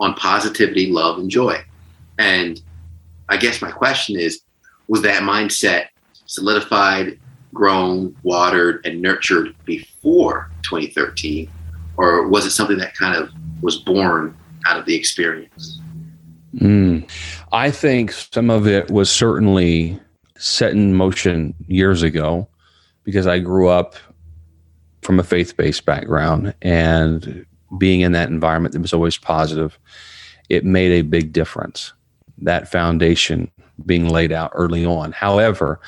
on 0.00 0.14
positivity, 0.14 0.90
love, 0.90 1.18
and 1.18 1.30
joy. 1.30 1.62
And 2.18 2.60
I 3.28 3.36
guess 3.36 3.62
my 3.62 3.70
question 3.70 4.18
is 4.18 4.42
was 4.88 5.00
that 5.02 5.22
mindset 5.22 5.86
solidified, 6.26 7.18
grown, 7.54 8.14
watered, 8.22 8.84
and 8.84 9.00
nurtured 9.00 9.54
before 9.64 10.50
2013? 10.64 11.50
or 11.96 12.26
was 12.28 12.46
it 12.46 12.50
something 12.50 12.78
that 12.78 12.94
kind 12.94 13.16
of 13.16 13.30
was 13.62 13.76
born 13.76 14.36
out 14.66 14.78
of 14.78 14.86
the 14.86 14.94
experience? 14.94 15.80
Mm. 16.56 17.08
I 17.52 17.70
think 17.70 18.12
some 18.12 18.50
of 18.50 18.66
it 18.66 18.90
was 18.90 19.10
certainly 19.10 19.98
set 20.36 20.72
in 20.72 20.94
motion 20.94 21.54
years 21.66 22.02
ago 22.02 22.48
because 23.04 23.26
I 23.26 23.38
grew 23.38 23.68
up 23.68 23.94
from 25.02 25.20
a 25.20 25.24
faith 25.24 25.56
based 25.56 25.84
background 25.84 26.54
and 26.62 27.46
being 27.78 28.00
in 28.00 28.12
that 28.12 28.30
environment 28.30 28.72
that 28.72 28.80
was 28.80 28.92
always 28.92 29.18
positive, 29.18 29.78
it 30.48 30.64
made 30.64 30.92
a 30.92 31.02
big 31.02 31.32
difference. 31.32 31.92
That 32.38 32.70
foundation 32.70 33.50
being 33.86 34.08
laid 34.08 34.32
out 34.32 34.50
early 34.54 34.84
on. 34.84 35.12
However, 35.12 35.80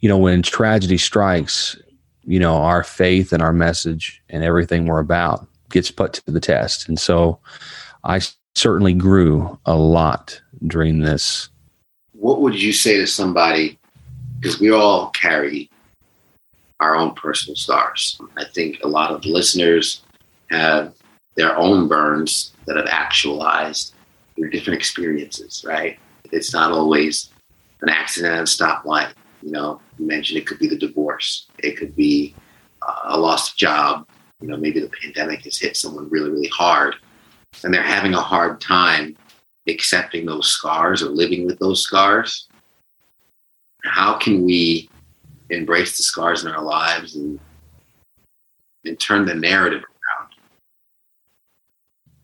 you 0.00 0.08
know, 0.08 0.18
when 0.18 0.42
tragedy 0.42 0.98
strikes, 0.98 1.76
you 2.24 2.38
know, 2.38 2.56
our 2.56 2.84
faith 2.84 3.32
and 3.32 3.42
our 3.42 3.52
message 3.52 4.22
and 4.28 4.44
everything 4.44 4.86
we're 4.86 5.00
about 5.00 5.46
gets 5.70 5.90
put 5.90 6.12
to 6.14 6.30
the 6.30 6.40
test. 6.40 6.88
And 6.88 6.98
so 6.98 7.38
I 8.04 8.20
certainly 8.54 8.94
grew 8.94 9.58
a 9.64 9.74
lot 9.74 10.40
during 10.66 11.00
this. 11.00 11.48
What 12.12 12.40
would 12.40 12.60
you 12.60 12.72
say 12.72 12.96
to 12.98 13.06
somebody? 13.06 13.78
Because 14.38 14.60
we 14.60 14.70
all 14.70 15.10
carry 15.10 15.70
our 16.82 16.96
own 16.96 17.14
personal 17.14 17.56
scars. 17.56 18.20
I 18.36 18.44
think 18.44 18.80
a 18.82 18.88
lot 18.88 19.12
of 19.12 19.24
listeners 19.24 20.02
have 20.50 20.94
their 21.36 21.56
own 21.56 21.88
burns 21.88 22.52
that 22.66 22.76
have 22.76 22.88
actualized 22.88 23.94
through 24.34 24.50
different 24.50 24.78
experiences, 24.78 25.64
right? 25.66 25.98
It's 26.32 26.52
not 26.52 26.72
always 26.72 27.30
an 27.82 27.88
accident 27.88 28.34
at 28.34 28.40
a 28.40 28.42
stoplight. 28.44 29.12
You 29.42 29.52
know, 29.52 29.80
you 29.98 30.06
mentioned 30.06 30.38
it 30.38 30.46
could 30.46 30.58
be 30.58 30.68
the 30.68 30.78
divorce, 30.78 31.46
it 31.58 31.76
could 31.76 31.96
be 31.96 32.34
uh, 32.86 33.00
a 33.04 33.18
lost 33.18 33.56
job, 33.56 34.06
you 34.40 34.48
know, 34.48 34.56
maybe 34.56 34.80
the 34.80 34.90
pandemic 35.02 35.44
has 35.44 35.58
hit 35.58 35.76
someone 35.76 36.10
really, 36.10 36.30
really 36.30 36.48
hard 36.48 36.96
and 37.64 37.72
they're 37.72 37.82
having 37.82 38.14
a 38.14 38.20
hard 38.20 38.60
time 38.60 39.16
accepting 39.68 40.26
those 40.26 40.48
scars 40.48 41.02
or 41.02 41.10
living 41.10 41.46
with 41.46 41.58
those 41.58 41.82
scars. 41.82 42.48
How 43.84 44.14
can 44.18 44.44
we 44.44 44.88
embrace 45.52 45.96
the 45.96 46.02
scars 46.02 46.44
in 46.44 46.50
our 46.50 46.62
lives 46.62 47.14
and 47.16 47.38
and 48.84 48.98
turn 48.98 49.26
the 49.26 49.34
narrative 49.34 49.82
around? 49.82 50.30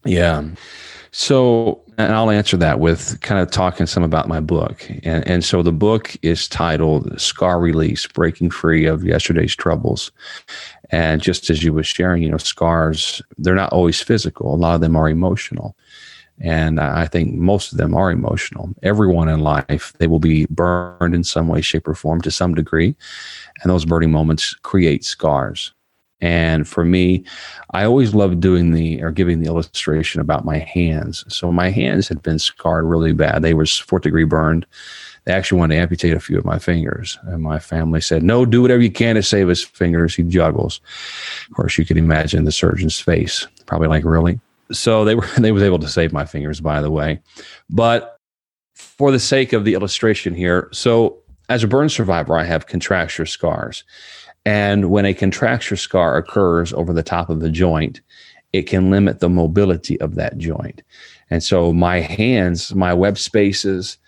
Yeah. 0.04 0.44
So, 1.10 1.80
and 1.96 2.12
I'll 2.12 2.30
answer 2.30 2.56
that 2.58 2.80
with 2.80 3.20
kind 3.22 3.40
of 3.40 3.50
talking 3.50 3.86
some 3.86 4.02
about 4.02 4.28
my 4.28 4.40
book. 4.40 4.88
And, 5.04 5.26
and 5.26 5.44
so 5.44 5.62
the 5.62 5.72
book 5.72 6.16
is 6.22 6.48
titled 6.48 7.18
Scar 7.20 7.60
Release 7.60 8.06
Breaking 8.06 8.50
Free 8.50 8.86
of 8.86 9.04
Yesterday's 9.04 9.56
Troubles. 9.56 10.12
And 10.90 11.22
just 11.22 11.50
as 11.50 11.62
you 11.62 11.72
were 11.72 11.82
sharing, 11.82 12.22
you 12.22 12.30
know, 12.30 12.38
scars, 12.38 13.22
they're 13.38 13.54
not 13.54 13.72
always 13.72 14.00
physical, 14.00 14.54
a 14.54 14.56
lot 14.56 14.74
of 14.74 14.80
them 14.80 14.96
are 14.96 15.08
emotional. 15.08 15.76
And 16.40 16.78
I 16.78 17.06
think 17.06 17.34
most 17.34 17.72
of 17.72 17.78
them 17.78 17.94
are 17.94 18.10
emotional. 18.10 18.70
Everyone 18.82 19.28
in 19.28 19.40
life, 19.40 19.92
they 19.98 20.06
will 20.06 20.20
be 20.20 20.46
burned 20.50 21.14
in 21.14 21.24
some 21.24 21.48
way, 21.48 21.60
shape, 21.60 21.88
or 21.88 21.94
form 21.94 22.20
to 22.22 22.30
some 22.30 22.54
degree. 22.54 22.94
And 23.62 23.70
those 23.70 23.84
burning 23.84 24.12
moments 24.12 24.54
create 24.54 25.04
scars. 25.04 25.72
And 26.20 26.66
for 26.66 26.84
me, 26.84 27.24
I 27.70 27.84
always 27.84 28.14
loved 28.14 28.40
doing 28.40 28.72
the 28.72 29.02
or 29.02 29.10
giving 29.10 29.40
the 29.40 29.46
illustration 29.46 30.20
about 30.20 30.44
my 30.44 30.58
hands. 30.58 31.24
So 31.28 31.52
my 31.52 31.70
hands 31.70 32.08
had 32.08 32.22
been 32.22 32.38
scarred 32.38 32.86
really 32.86 33.12
bad. 33.12 33.42
They 33.42 33.54
were 33.54 33.66
fourth 33.66 34.02
degree 34.02 34.24
burned. 34.24 34.66
They 35.24 35.32
actually 35.32 35.60
wanted 35.60 35.74
to 35.76 35.80
amputate 35.80 36.14
a 36.14 36.20
few 36.20 36.38
of 36.38 36.44
my 36.44 36.58
fingers. 36.58 37.18
And 37.24 37.42
my 37.42 37.58
family 37.58 38.00
said, 38.00 38.22
no, 38.22 38.44
do 38.46 38.62
whatever 38.62 38.82
you 38.82 38.90
can 38.90 39.14
to 39.14 39.22
save 39.22 39.48
his 39.48 39.62
fingers. 39.62 40.14
He 40.14 40.22
juggles. 40.22 40.80
Of 41.48 41.54
course, 41.54 41.78
you 41.78 41.84
can 41.84 41.98
imagine 41.98 42.44
the 42.44 42.52
surgeon's 42.52 42.98
face. 42.98 43.46
Probably 43.66 43.88
like, 43.88 44.04
really? 44.04 44.40
So 44.72 45.04
they 45.04 45.14
were 45.14 45.26
they 45.38 45.52
was 45.52 45.62
able 45.62 45.78
to 45.78 45.88
save 45.88 46.12
my 46.12 46.24
fingers, 46.24 46.60
by 46.60 46.80
the 46.80 46.90
way. 46.90 47.20
But 47.70 48.18
for 48.74 49.10
the 49.10 49.18
sake 49.18 49.52
of 49.52 49.64
the 49.64 49.74
illustration 49.74 50.34
here, 50.34 50.68
so 50.72 51.18
as 51.48 51.64
a 51.64 51.68
burn 51.68 51.88
survivor, 51.88 52.36
I 52.36 52.44
have 52.44 52.66
contracture 52.66 53.26
scars. 53.26 53.84
And 54.44 54.90
when 54.90 55.04
a 55.04 55.14
contracture 55.14 55.76
scar 55.76 56.16
occurs 56.16 56.72
over 56.72 56.92
the 56.92 57.02
top 57.02 57.28
of 57.28 57.40
the 57.40 57.50
joint, 57.50 58.00
it 58.52 58.62
can 58.62 58.90
limit 58.90 59.20
the 59.20 59.28
mobility 59.28 60.00
of 60.00 60.14
that 60.14 60.38
joint. 60.38 60.82
And 61.30 61.42
so 61.42 61.72
my 61.72 62.00
hands, 62.00 62.74
my 62.74 62.94
web 62.94 63.18
spaces, 63.18 63.98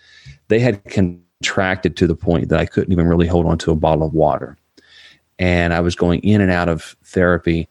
they 0.47 0.59
had 0.59 0.83
contracted 0.85 1.95
to 1.97 2.07
the 2.07 2.15
point 2.15 2.49
that 2.49 2.59
I 2.59 2.65
couldn't 2.65 2.91
even 2.91 3.07
really 3.07 3.27
hold 3.27 3.45
on 3.45 3.57
to 3.59 3.71
a 3.71 3.75
bottle 3.75 4.05
of 4.05 4.13
water. 4.13 4.57
And 5.37 5.73
I 5.73 5.79
was 5.79 5.95
going 5.95 6.21
in 6.21 6.41
and 6.41 6.51
out 6.51 6.69
of 6.69 6.95
therapy 7.03 7.67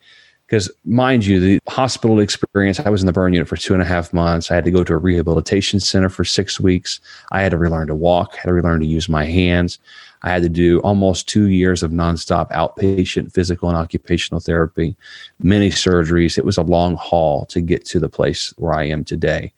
because, 0.51 0.69
mind 0.85 1.25
you, 1.25 1.39
the 1.39 1.61
hospital 1.69 2.19
experience, 2.19 2.81
I 2.81 2.91
was 2.91 3.03
in 3.03 3.07
the 3.07 3.13
burn 3.13 3.33
unit 3.33 3.47
for 3.47 3.57
two 3.57 3.73
and 3.73 3.81
a 3.81 3.87
half 3.87 4.13
months. 4.13 4.51
I 4.51 4.57
had 4.57 4.65
to 4.65 4.73
go 4.73 4.83
to 4.83 4.95
a 4.95 4.99
rehabilitation 4.99 5.79
center 5.79 6.09
for 6.09 6.25
six 6.25 6.59
weeks. 6.59 6.99
I 7.31 7.41
had 7.41 7.53
to 7.53 7.57
relearn 7.57 7.87
to 7.87 7.95
walk, 7.95 8.35
had 8.35 8.49
to 8.49 8.53
relearn 8.53 8.81
to 8.81 8.87
use 8.87 9.09
my 9.09 9.25
hands. 9.25 9.79
I 10.23 10.31
had 10.31 10.43
to 10.43 10.49
do 10.49 10.81
almost 10.81 11.29
two 11.29 11.47
years 11.47 11.85
of 11.85 11.93
nonstop 11.93 12.51
outpatient 12.51 13.33
physical 13.33 13.69
and 13.69 13.79
occupational 13.79 14.41
therapy, 14.41 14.97
many 15.39 15.71
surgeries. 15.71 16.37
It 16.37 16.45
was 16.45 16.59
a 16.59 16.63
long 16.63 16.97
haul 16.97 17.47
to 17.47 17.61
get 17.61 17.85
to 17.85 18.01
the 18.01 18.09
place 18.09 18.53
where 18.57 18.75
I 18.75 18.89
am 18.89 19.05
today. 19.05 19.53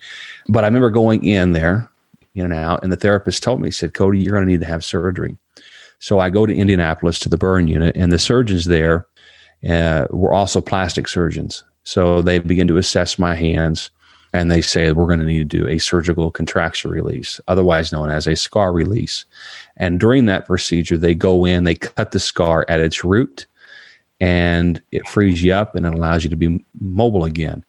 But 0.50 0.62
I 0.62 0.66
remember 0.66 0.90
going 0.90 1.24
in 1.24 1.52
there, 1.52 1.90
in 2.35 2.44
and 2.44 2.52
out, 2.52 2.83
and 2.83 2.92
the 2.92 2.96
therapist 2.96 3.42
told 3.42 3.62
me, 3.62 3.68
he 3.68 3.72
said, 3.72 3.94
Cody, 3.94 4.18
you're 4.18 4.35
going 4.35 4.44
to 4.44 4.52
need 4.52 4.61
to 4.61 4.66
have 4.66 4.85
surgery. 4.85 5.38
So 6.00 6.18
I 6.18 6.28
go 6.28 6.44
to 6.44 6.55
Indianapolis 6.55 7.18
to 7.20 7.31
the 7.31 7.38
burn 7.38 7.66
unit, 7.66 7.96
and 7.96 8.12
the 8.12 8.18
surgeons 8.18 8.66
there 8.66 9.07
uh, 9.68 10.07
were 10.11 10.33
also 10.33 10.61
plastic 10.61 11.09
surgeons. 11.09 11.64
So 11.85 12.22
they 12.22 12.38
begin 12.38 12.68
to 12.68 12.77
assess 12.77 13.18
my 13.18 13.35
hands 13.35 13.90
and 14.33 14.51
they 14.51 14.62
say 14.62 14.92
we're 14.92 15.07
going 15.07 15.20
to 15.20 15.27
need 15.27 15.51
to 15.51 15.59
do 15.59 15.68
a 15.68 15.79
surgical 15.79 16.31
contracture 16.31 16.88
release, 16.88 17.40
otherwise 17.48 17.92
known 17.92 18.11
as 18.11 18.27
a 18.27 18.37
scar 18.37 18.72
release. 18.72 19.25
And 19.77 20.01
during 20.01 20.27
that 20.27 20.46
procedure, 20.46 20.96
they 20.96 21.14
go 21.14 21.44
in, 21.44 21.64
they 21.64 21.75
cut 21.75 22.12
the 22.12 22.20
scar 22.20 22.64
at 22.68 22.81
its 22.81 23.05
root, 23.05 23.46
and 24.20 24.81
it 24.90 25.07
frees 25.07 25.42
you 25.42 25.53
up 25.53 25.75
and 25.75 25.85
it 25.85 25.92
allows 25.92 26.25
you 26.25 26.31
to 26.31 26.37
be 26.37 26.64
mobile 26.81 27.25
again. 27.25 27.64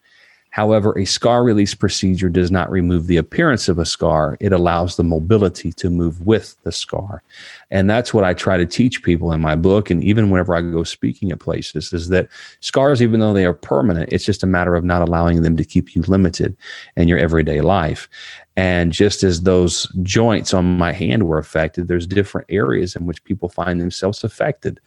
However, 0.53 0.95
a 0.95 1.05
scar 1.05 1.43
release 1.43 1.73
procedure 1.73 2.29
does 2.29 2.51
not 2.51 2.69
remove 2.69 3.07
the 3.07 3.17
appearance 3.17 3.67
of 3.67 3.79
a 3.79 3.87
scar. 3.87 4.37
It 4.39 4.53
allows 4.53 4.97
the 4.97 5.03
mobility 5.03 5.73
to 5.73 5.89
move 5.89 6.27
with 6.27 6.55
the 6.61 6.71
scar. 6.71 7.23
And 7.71 7.89
that's 7.89 8.13
what 8.13 8.23
I 8.23 8.35
try 8.35 8.57
to 8.57 8.65
teach 8.67 9.01
people 9.01 9.31
in 9.31 9.41
my 9.41 9.55
book. 9.55 9.89
And 9.89 10.03
even 10.03 10.29
whenever 10.29 10.55
I 10.55 10.61
go 10.61 10.83
speaking 10.83 11.31
at 11.31 11.39
places, 11.39 11.91
is 11.91 12.09
that 12.09 12.29
scars, 12.59 13.01
even 13.01 13.19
though 13.19 13.33
they 13.33 13.47
are 13.47 13.53
permanent, 13.55 14.13
it's 14.13 14.25
just 14.25 14.43
a 14.43 14.47
matter 14.47 14.75
of 14.75 14.83
not 14.83 15.01
allowing 15.01 15.41
them 15.41 15.57
to 15.57 15.65
keep 15.65 15.95
you 15.95 16.03
limited 16.03 16.55
in 16.97 17.07
your 17.07 17.17
everyday 17.17 17.61
life. 17.61 18.07
And 18.55 18.91
just 18.91 19.23
as 19.23 19.41
those 19.41 19.91
joints 20.03 20.53
on 20.53 20.77
my 20.77 20.91
hand 20.91 21.23
were 21.23 21.39
affected, 21.39 21.87
there's 21.87 22.05
different 22.05 22.45
areas 22.51 22.95
in 22.95 23.07
which 23.07 23.23
people 23.23 23.49
find 23.49 23.81
themselves 23.81 24.23
affected 24.23 24.79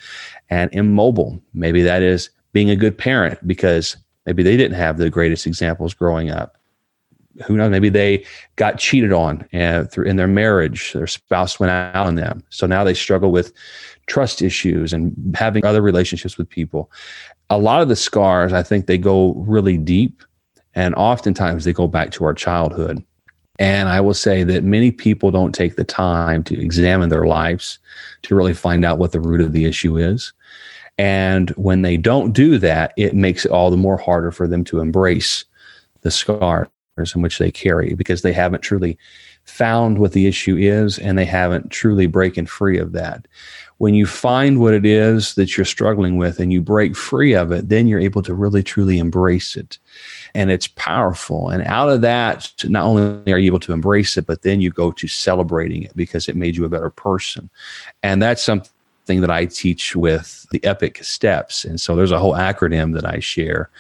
and 0.48 0.72
immobile. 0.72 1.42
Maybe 1.55 1.83
that 1.83 2.02
is 2.02 2.31
being 2.52 2.70
a 2.70 2.76
good 2.76 2.96
parent 2.96 3.44
because 3.48 3.96
Maybe 4.27 4.43
they 4.43 4.57
didn't 4.57 4.77
have 4.77 4.99
the 4.99 5.09
greatest 5.09 5.47
examples 5.47 5.95
growing 5.95 6.31
up. 6.31 6.59
Who 7.47 7.57
knows? 7.57 7.71
Maybe 7.71 7.89
they 7.89 8.25
got 8.57 8.79
cheated 8.79 9.12
on 9.12 9.47
and 9.53 9.91
through 9.91 10.07
in 10.07 10.17
their 10.17 10.27
marriage. 10.27 10.93
Their 10.93 11.07
spouse 11.07 11.61
went 11.61 11.71
out 11.71 12.07
on 12.07 12.15
them, 12.15 12.43
so 12.51 12.67
now 12.67 12.83
they 12.83 12.95
struggle 12.95 13.31
with 13.31 13.53
trust 14.07 14.41
issues 14.41 14.93
and 14.93 15.15
having 15.37 15.65
other 15.65 15.83
relationships 15.83 16.39
with 16.39 16.49
people. 16.49 16.91
A 17.51 17.59
lot 17.59 17.83
of 17.83 17.89
the 17.89 17.97
scars, 17.97 18.53
I 18.53 18.62
think, 18.62 18.87
they 18.87 18.99
go 18.99 19.35
really 19.35 19.77
deep, 19.77 20.23
and 20.75 20.95
oftentimes 20.95 21.65
they 21.65 21.73
go 21.73 21.87
back 21.87 22.11
to 22.12 22.25
our 22.25 22.35
childhood. 22.35 23.05
And 23.59 23.89
I 23.89 24.01
will 24.01 24.15
say 24.15 24.43
that 24.45 24.65
many 24.65 24.91
people 24.91 25.31
don't 25.31 25.55
take 25.55 25.77
the 25.77 25.85
time 25.85 26.43
to 26.45 26.61
examine 26.61 27.09
their 27.09 27.27
lives 27.27 27.79
to 28.23 28.35
really 28.35 28.55
find 28.55 28.85
out 28.85 28.99
what 28.99 29.12
the 29.12 29.21
root 29.21 29.41
of 29.41 29.53
the 29.53 29.65
issue 29.65 29.97
is. 29.97 30.33
And 30.98 31.50
when 31.50 31.82
they 31.82 31.96
don't 31.96 32.32
do 32.32 32.59
that, 32.59 32.92
it 32.96 33.14
makes 33.14 33.44
it 33.44 33.50
all 33.50 33.70
the 33.70 33.76
more 33.76 33.98
harder 33.98 34.32
for 34.32 34.46
them 34.46 34.64
to 34.64 34.80
embrace 34.80 35.44
the 36.00 36.11
scars 36.11 36.68
in 37.14 37.20
which 37.20 37.38
they 37.38 37.50
carry 37.50 37.94
because 37.94 38.22
they 38.22 38.32
haven't 38.32 38.62
truly 38.62 38.96
found 39.44 39.98
what 39.98 40.12
the 40.12 40.26
issue 40.26 40.56
is 40.56 40.98
and 40.98 41.16
they 41.16 41.24
haven't 41.24 41.70
truly 41.70 42.06
breaking 42.06 42.46
free 42.46 42.78
of 42.78 42.92
that. 42.92 43.26
When 43.78 43.94
you 43.94 44.06
find 44.06 44.59
what 44.59 44.72
it 44.72 44.87
is 44.87 45.35
that 45.35 45.56
you're 45.56 45.66
struggling 45.66 46.16
with 46.16 46.40
and 46.40 46.50
you 46.52 46.62
break 46.62 46.96
free 46.96 47.35
of 47.35 47.52
it, 47.52 47.68
then 47.68 47.87
you're 47.87 48.00
able 48.00 48.22
to 48.22 48.35
really 48.35 48.62
truly 48.62 48.98
embrace 48.98 49.54
it. 49.54 49.78
And 50.35 50.50
it's 50.50 50.66
powerful. 50.66 51.50
And 51.50 51.62
out 51.64 51.90
of 51.90 52.00
that, 52.00 52.52
not 52.64 52.85
only 52.85 53.32
are 53.32 53.38
you 53.38 53.48
able 53.48 53.61
to 53.61 53.72
embrace 53.72 54.16
it, 54.16 54.26
but 54.26 54.42
then 54.42 54.62
you 54.62 54.70
go 54.70 54.90
to 54.92 55.06
celebrating 55.06 55.82
it 55.82 55.94
because 55.94 56.28
it 56.28 56.37
made 56.37 56.56
you 56.56 56.64
a 56.64 56.70
better 56.70 56.90
person. 56.90 57.50
And 58.02 58.22
that's 58.22 58.42
something 58.42 58.70
thing 59.07 59.21
that 59.21 59.31
I 59.31 59.47
teach 59.47 59.95
with 59.95 60.47
the 60.51 60.61
EPIC 60.64 61.05
steps. 61.05 61.64
And 61.64 61.81
so 61.81 61.95
there's 61.95 62.11
a 62.11 62.19
whole 62.19 62.35
acronym 62.35 62.92
that 62.95 63.07
I 63.07 63.21
share. 63.21 63.71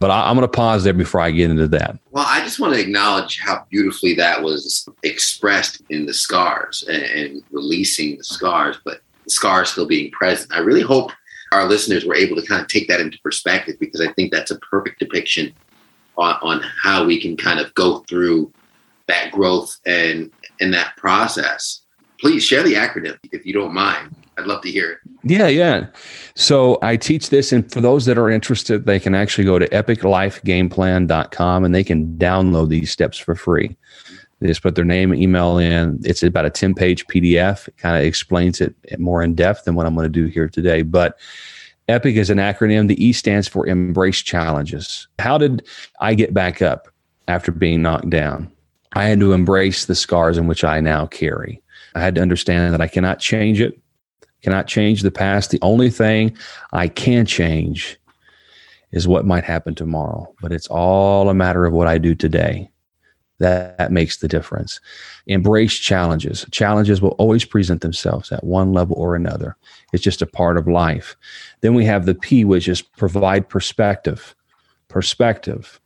But 0.00 0.10
I, 0.10 0.30
am 0.30 0.36
going 0.36 0.48
to 0.48 0.48
pause 0.48 0.84
there 0.84 0.92
before 0.94 1.20
I 1.20 1.32
get 1.32 1.50
into 1.50 1.68
that. 1.68 1.98
Well, 2.12 2.24
I 2.26 2.40
just 2.40 2.60
want 2.60 2.74
to 2.74 2.80
acknowledge 2.80 3.40
how 3.40 3.66
beautifully 3.68 4.14
that 4.14 4.42
was 4.42 4.88
expressed 5.02 5.82
in 5.90 6.06
the 6.06 6.14
scars 6.14 6.84
and, 6.88 7.02
and 7.02 7.42
releasing 7.50 8.16
the 8.16 8.24
scars, 8.24 8.78
but 8.84 9.00
the 9.24 9.30
scars 9.30 9.70
still 9.70 9.86
being 9.86 10.10
present. 10.12 10.52
I 10.52 10.60
really 10.60 10.82
hope 10.82 11.10
our 11.52 11.66
listeners 11.68 12.04
were 12.04 12.14
able 12.14 12.36
to 12.36 12.46
kind 12.46 12.62
of 12.62 12.68
take 12.68 12.88
that 12.88 13.00
into 13.00 13.18
perspective 13.20 13.76
because 13.80 14.00
I 14.00 14.12
think 14.12 14.32
that's 14.32 14.50
a 14.50 14.58
perfect 14.60 15.00
depiction 15.00 15.52
on, 16.16 16.36
on 16.42 16.62
how 16.82 17.04
we 17.04 17.20
can 17.20 17.36
kind 17.36 17.60
of 17.60 17.74
go 17.74 17.98
through 18.08 18.52
that 19.08 19.32
growth 19.32 19.76
and 19.86 20.30
in 20.60 20.70
that 20.72 20.96
process. 20.96 21.82
Please 22.20 22.42
share 22.42 22.62
the 22.62 22.74
acronym 22.74 23.18
if 23.32 23.44
you 23.44 23.52
don't 23.52 23.74
mind. 23.74 24.14
I'd 24.38 24.46
love 24.46 24.62
to 24.62 24.70
hear 24.70 24.92
it. 24.92 24.98
Yeah, 25.24 25.48
yeah. 25.48 25.86
So 26.34 26.78
I 26.82 26.96
teach 26.96 27.30
this, 27.30 27.52
and 27.52 27.70
for 27.72 27.80
those 27.80 28.04
that 28.04 28.18
are 28.18 28.30
interested, 28.30 28.84
they 28.84 29.00
can 29.00 29.14
actually 29.14 29.44
go 29.44 29.58
to 29.58 29.68
epiclifegameplan.com 29.68 31.64
and 31.64 31.74
they 31.74 31.84
can 31.84 32.18
download 32.18 32.68
these 32.68 32.90
steps 32.90 33.18
for 33.18 33.34
free. 33.34 33.76
They 34.40 34.48
just 34.48 34.62
put 34.62 34.74
their 34.74 34.84
name 34.84 35.12
and 35.12 35.22
email 35.22 35.56
in. 35.56 35.98
It's 36.04 36.22
about 36.22 36.44
a 36.44 36.50
10 36.50 36.74
page 36.74 37.06
PDF. 37.06 37.68
It 37.68 37.78
kind 37.78 37.96
of 37.96 38.02
explains 38.02 38.60
it 38.60 38.74
more 38.98 39.22
in 39.22 39.34
depth 39.34 39.64
than 39.64 39.74
what 39.74 39.86
I'm 39.86 39.94
going 39.94 40.04
to 40.04 40.10
do 40.10 40.26
here 40.26 40.48
today. 40.48 40.82
But 40.82 41.18
EPIC 41.88 42.16
is 42.16 42.28
an 42.28 42.38
acronym. 42.38 42.88
The 42.88 43.02
E 43.02 43.12
stands 43.12 43.48
for 43.48 43.66
Embrace 43.66 44.20
Challenges. 44.20 45.08
How 45.18 45.38
did 45.38 45.66
I 46.00 46.14
get 46.14 46.34
back 46.34 46.60
up 46.60 46.88
after 47.28 47.50
being 47.50 47.80
knocked 47.80 48.10
down? 48.10 48.52
I 48.92 49.04
had 49.04 49.20
to 49.20 49.32
embrace 49.32 49.86
the 49.86 49.94
scars 49.94 50.36
in 50.36 50.46
which 50.46 50.64
I 50.64 50.80
now 50.80 51.06
carry. 51.06 51.62
I 51.94 52.00
had 52.02 52.14
to 52.16 52.22
understand 52.22 52.74
that 52.74 52.82
I 52.82 52.88
cannot 52.88 53.20
change 53.20 53.60
it 53.60 53.80
cannot 54.42 54.66
change 54.66 55.02
the 55.02 55.10
past. 55.10 55.50
The 55.50 55.58
only 55.62 55.90
thing 55.90 56.36
I 56.72 56.88
can 56.88 57.26
change 57.26 57.98
is 58.92 59.08
what 59.08 59.26
might 59.26 59.44
happen 59.44 59.74
tomorrow, 59.74 60.32
but 60.40 60.52
it's 60.52 60.68
all 60.68 61.28
a 61.28 61.34
matter 61.34 61.66
of 61.66 61.72
what 61.72 61.86
I 61.86 61.98
do 61.98 62.14
today. 62.14 62.70
That, 63.38 63.76
that 63.76 63.92
makes 63.92 64.16
the 64.16 64.28
difference. 64.28 64.80
Embrace 65.26 65.74
challenges. 65.74 66.46
Challenges 66.52 67.02
will 67.02 67.10
always 67.10 67.44
present 67.44 67.82
themselves 67.82 68.32
at 68.32 68.44
one 68.44 68.72
level 68.72 68.96
or 68.96 69.14
another. 69.14 69.56
It's 69.92 70.02
just 70.02 70.22
a 70.22 70.26
part 70.26 70.56
of 70.56 70.66
life. 70.66 71.16
Then 71.60 71.74
we 71.74 71.84
have 71.84 72.06
the 72.06 72.14
P, 72.14 72.44
which 72.46 72.66
is 72.66 72.80
provide 72.80 73.48
perspective. 73.48 74.34
Perspective. 74.88 75.80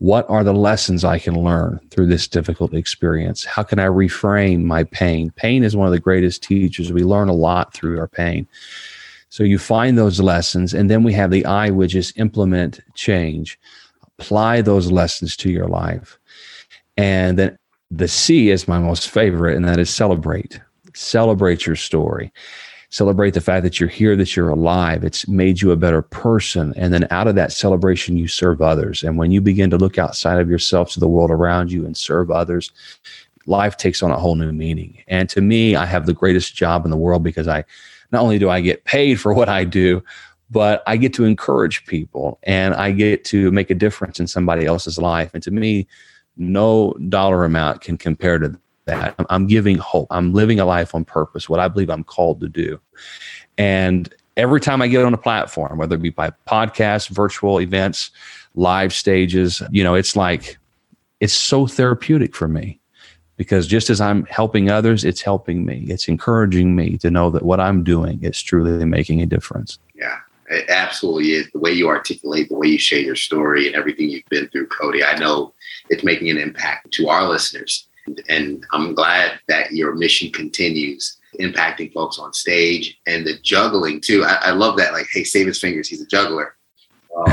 What 0.00 0.28
are 0.30 0.42
the 0.42 0.54
lessons 0.54 1.04
I 1.04 1.18
can 1.18 1.34
learn 1.34 1.78
through 1.90 2.06
this 2.06 2.26
difficult 2.26 2.72
experience? 2.72 3.44
How 3.44 3.62
can 3.62 3.78
I 3.78 3.84
reframe 3.84 4.62
my 4.62 4.84
pain? 4.84 5.30
Pain 5.36 5.62
is 5.62 5.76
one 5.76 5.86
of 5.86 5.92
the 5.92 6.00
greatest 6.00 6.42
teachers. 6.42 6.90
We 6.90 7.04
learn 7.04 7.28
a 7.28 7.34
lot 7.34 7.74
through 7.74 7.98
our 7.98 8.08
pain. 8.08 8.48
So 9.28 9.44
you 9.44 9.58
find 9.58 9.98
those 9.98 10.18
lessons, 10.18 10.72
and 10.72 10.88
then 10.88 11.02
we 11.02 11.12
have 11.12 11.30
the 11.30 11.44
I, 11.44 11.68
which 11.68 11.94
is 11.94 12.14
implement 12.16 12.80
change. 12.94 13.58
Apply 14.18 14.62
those 14.62 14.90
lessons 14.90 15.36
to 15.36 15.50
your 15.50 15.68
life. 15.68 16.18
And 16.96 17.38
then 17.38 17.58
the 17.90 18.08
C 18.08 18.48
is 18.48 18.66
my 18.66 18.78
most 18.78 19.10
favorite, 19.10 19.54
and 19.54 19.68
that 19.68 19.78
is 19.78 19.90
celebrate. 19.90 20.58
Celebrate 20.94 21.66
your 21.66 21.76
story. 21.76 22.32
Celebrate 22.90 23.34
the 23.34 23.40
fact 23.40 23.62
that 23.62 23.78
you're 23.78 23.88
here, 23.88 24.16
that 24.16 24.36
you're 24.36 24.48
alive. 24.48 25.04
It's 25.04 25.26
made 25.28 25.62
you 25.62 25.70
a 25.70 25.76
better 25.76 26.02
person. 26.02 26.74
And 26.76 26.92
then 26.92 27.06
out 27.10 27.28
of 27.28 27.36
that 27.36 27.52
celebration, 27.52 28.16
you 28.16 28.28
serve 28.28 28.60
others. 28.60 29.02
And 29.02 29.16
when 29.16 29.30
you 29.30 29.40
begin 29.40 29.70
to 29.70 29.78
look 29.78 29.96
outside 29.96 30.40
of 30.40 30.50
yourself 30.50 30.90
to 30.92 31.00
the 31.00 31.08
world 31.08 31.30
around 31.30 31.70
you 31.70 31.86
and 31.86 31.96
serve 31.96 32.30
others, 32.30 32.72
life 33.46 33.76
takes 33.76 34.02
on 34.02 34.10
a 34.10 34.18
whole 34.18 34.34
new 34.34 34.52
meaning. 34.52 35.02
And 35.06 35.28
to 35.30 35.40
me, 35.40 35.76
I 35.76 35.86
have 35.86 36.06
the 36.06 36.12
greatest 36.12 36.54
job 36.54 36.84
in 36.84 36.90
the 36.90 36.96
world 36.96 37.22
because 37.22 37.48
I 37.48 37.64
not 38.10 38.22
only 38.22 38.38
do 38.38 38.50
I 38.50 38.60
get 38.60 38.84
paid 38.84 39.20
for 39.20 39.32
what 39.32 39.48
I 39.48 39.64
do, 39.64 40.02
but 40.50 40.82
I 40.86 40.96
get 40.96 41.14
to 41.14 41.24
encourage 41.24 41.86
people 41.86 42.40
and 42.42 42.74
I 42.74 42.90
get 42.90 43.24
to 43.26 43.52
make 43.52 43.70
a 43.70 43.74
difference 43.74 44.18
in 44.18 44.26
somebody 44.26 44.66
else's 44.66 44.98
life. 44.98 45.30
And 45.32 45.42
to 45.44 45.52
me, 45.52 45.86
no 46.36 46.94
dollar 47.08 47.44
amount 47.44 47.82
can 47.82 47.96
compare 47.96 48.40
to 48.40 48.58
that. 48.90 49.14
I'm 49.30 49.46
giving 49.46 49.78
hope. 49.78 50.08
I'm 50.10 50.32
living 50.32 50.60
a 50.60 50.64
life 50.64 50.94
on 50.94 51.04
purpose, 51.04 51.48
what 51.48 51.60
I 51.60 51.68
believe 51.68 51.90
I'm 51.90 52.04
called 52.04 52.40
to 52.40 52.48
do. 52.48 52.80
And 53.56 54.12
every 54.36 54.60
time 54.60 54.82
I 54.82 54.88
get 54.88 55.04
on 55.04 55.14
a 55.14 55.18
platform, 55.18 55.78
whether 55.78 55.96
it 55.96 56.02
be 56.02 56.10
by 56.10 56.32
podcast, 56.46 57.08
virtual 57.08 57.60
events, 57.60 58.10
live 58.54 58.92
stages, 58.92 59.62
you 59.70 59.84
know, 59.84 59.94
it's 59.94 60.16
like, 60.16 60.58
it's 61.20 61.32
so 61.32 61.66
therapeutic 61.66 62.34
for 62.34 62.48
me 62.48 62.80
because 63.36 63.66
just 63.66 63.90
as 63.90 64.00
I'm 64.00 64.24
helping 64.26 64.70
others, 64.70 65.04
it's 65.04 65.22
helping 65.22 65.64
me. 65.64 65.86
It's 65.88 66.08
encouraging 66.08 66.74
me 66.74 66.98
to 66.98 67.10
know 67.10 67.30
that 67.30 67.42
what 67.42 67.60
I'm 67.60 67.84
doing 67.84 68.22
is 68.22 68.40
truly 68.42 68.84
making 68.84 69.20
a 69.20 69.26
difference. 69.26 69.78
Yeah, 69.94 70.18
it 70.50 70.68
absolutely 70.68 71.32
is. 71.32 71.50
The 71.52 71.58
way 71.58 71.72
you 71.72 71.88
articulate, 71.88 72.48
the 72.48 72.56
way 72.56 72.68
you 72.68 72.78
share 72.78 73.00
your 73.00 73.16
story, 73.16 73.66
and 73.66 73.76
everything 73.76 74.10
you've 74.10 74.28
been 74.30 74.48
through, 74.48 74.68
Cody, 74.68 75.04
I 75.04 75.18
know 75.18 75.52
it's 75.90 76.04
making 76.04 76.30
an 76.30 76.38
impact 76.38 76.90
to 76.92 77.08
our 77.08 77.28
listeners. 77.28 77.86
And 78.28 78.64
I'm 78.72 78.94
glad 78.94 79.40
that 79.48 79.72
your 79.72 79.94
mission 79.94 80.30
continues 80.32 81.18
impacting 81.38 81.92
folks 81.92 82.18
on 82.18 82.32
stage 82.32 82.98
and 83.06 83.26
the 83.26 83.38
juggling 83.42 84.00
too. 84.00 84.24
I, 84.24 84.34
I 84.48 84.50
love 84.50 84.76
that. 84.78 84.92
Like, 84.92 85.06
hey, 85.12 85.24
save 85.24 85.46
his 85.46 85.60
fingers. 85.60 85.88
He's 85.88 86.02
a 86.02 86.06
juggler. 86.06 86.56
Um, 87.16 87.32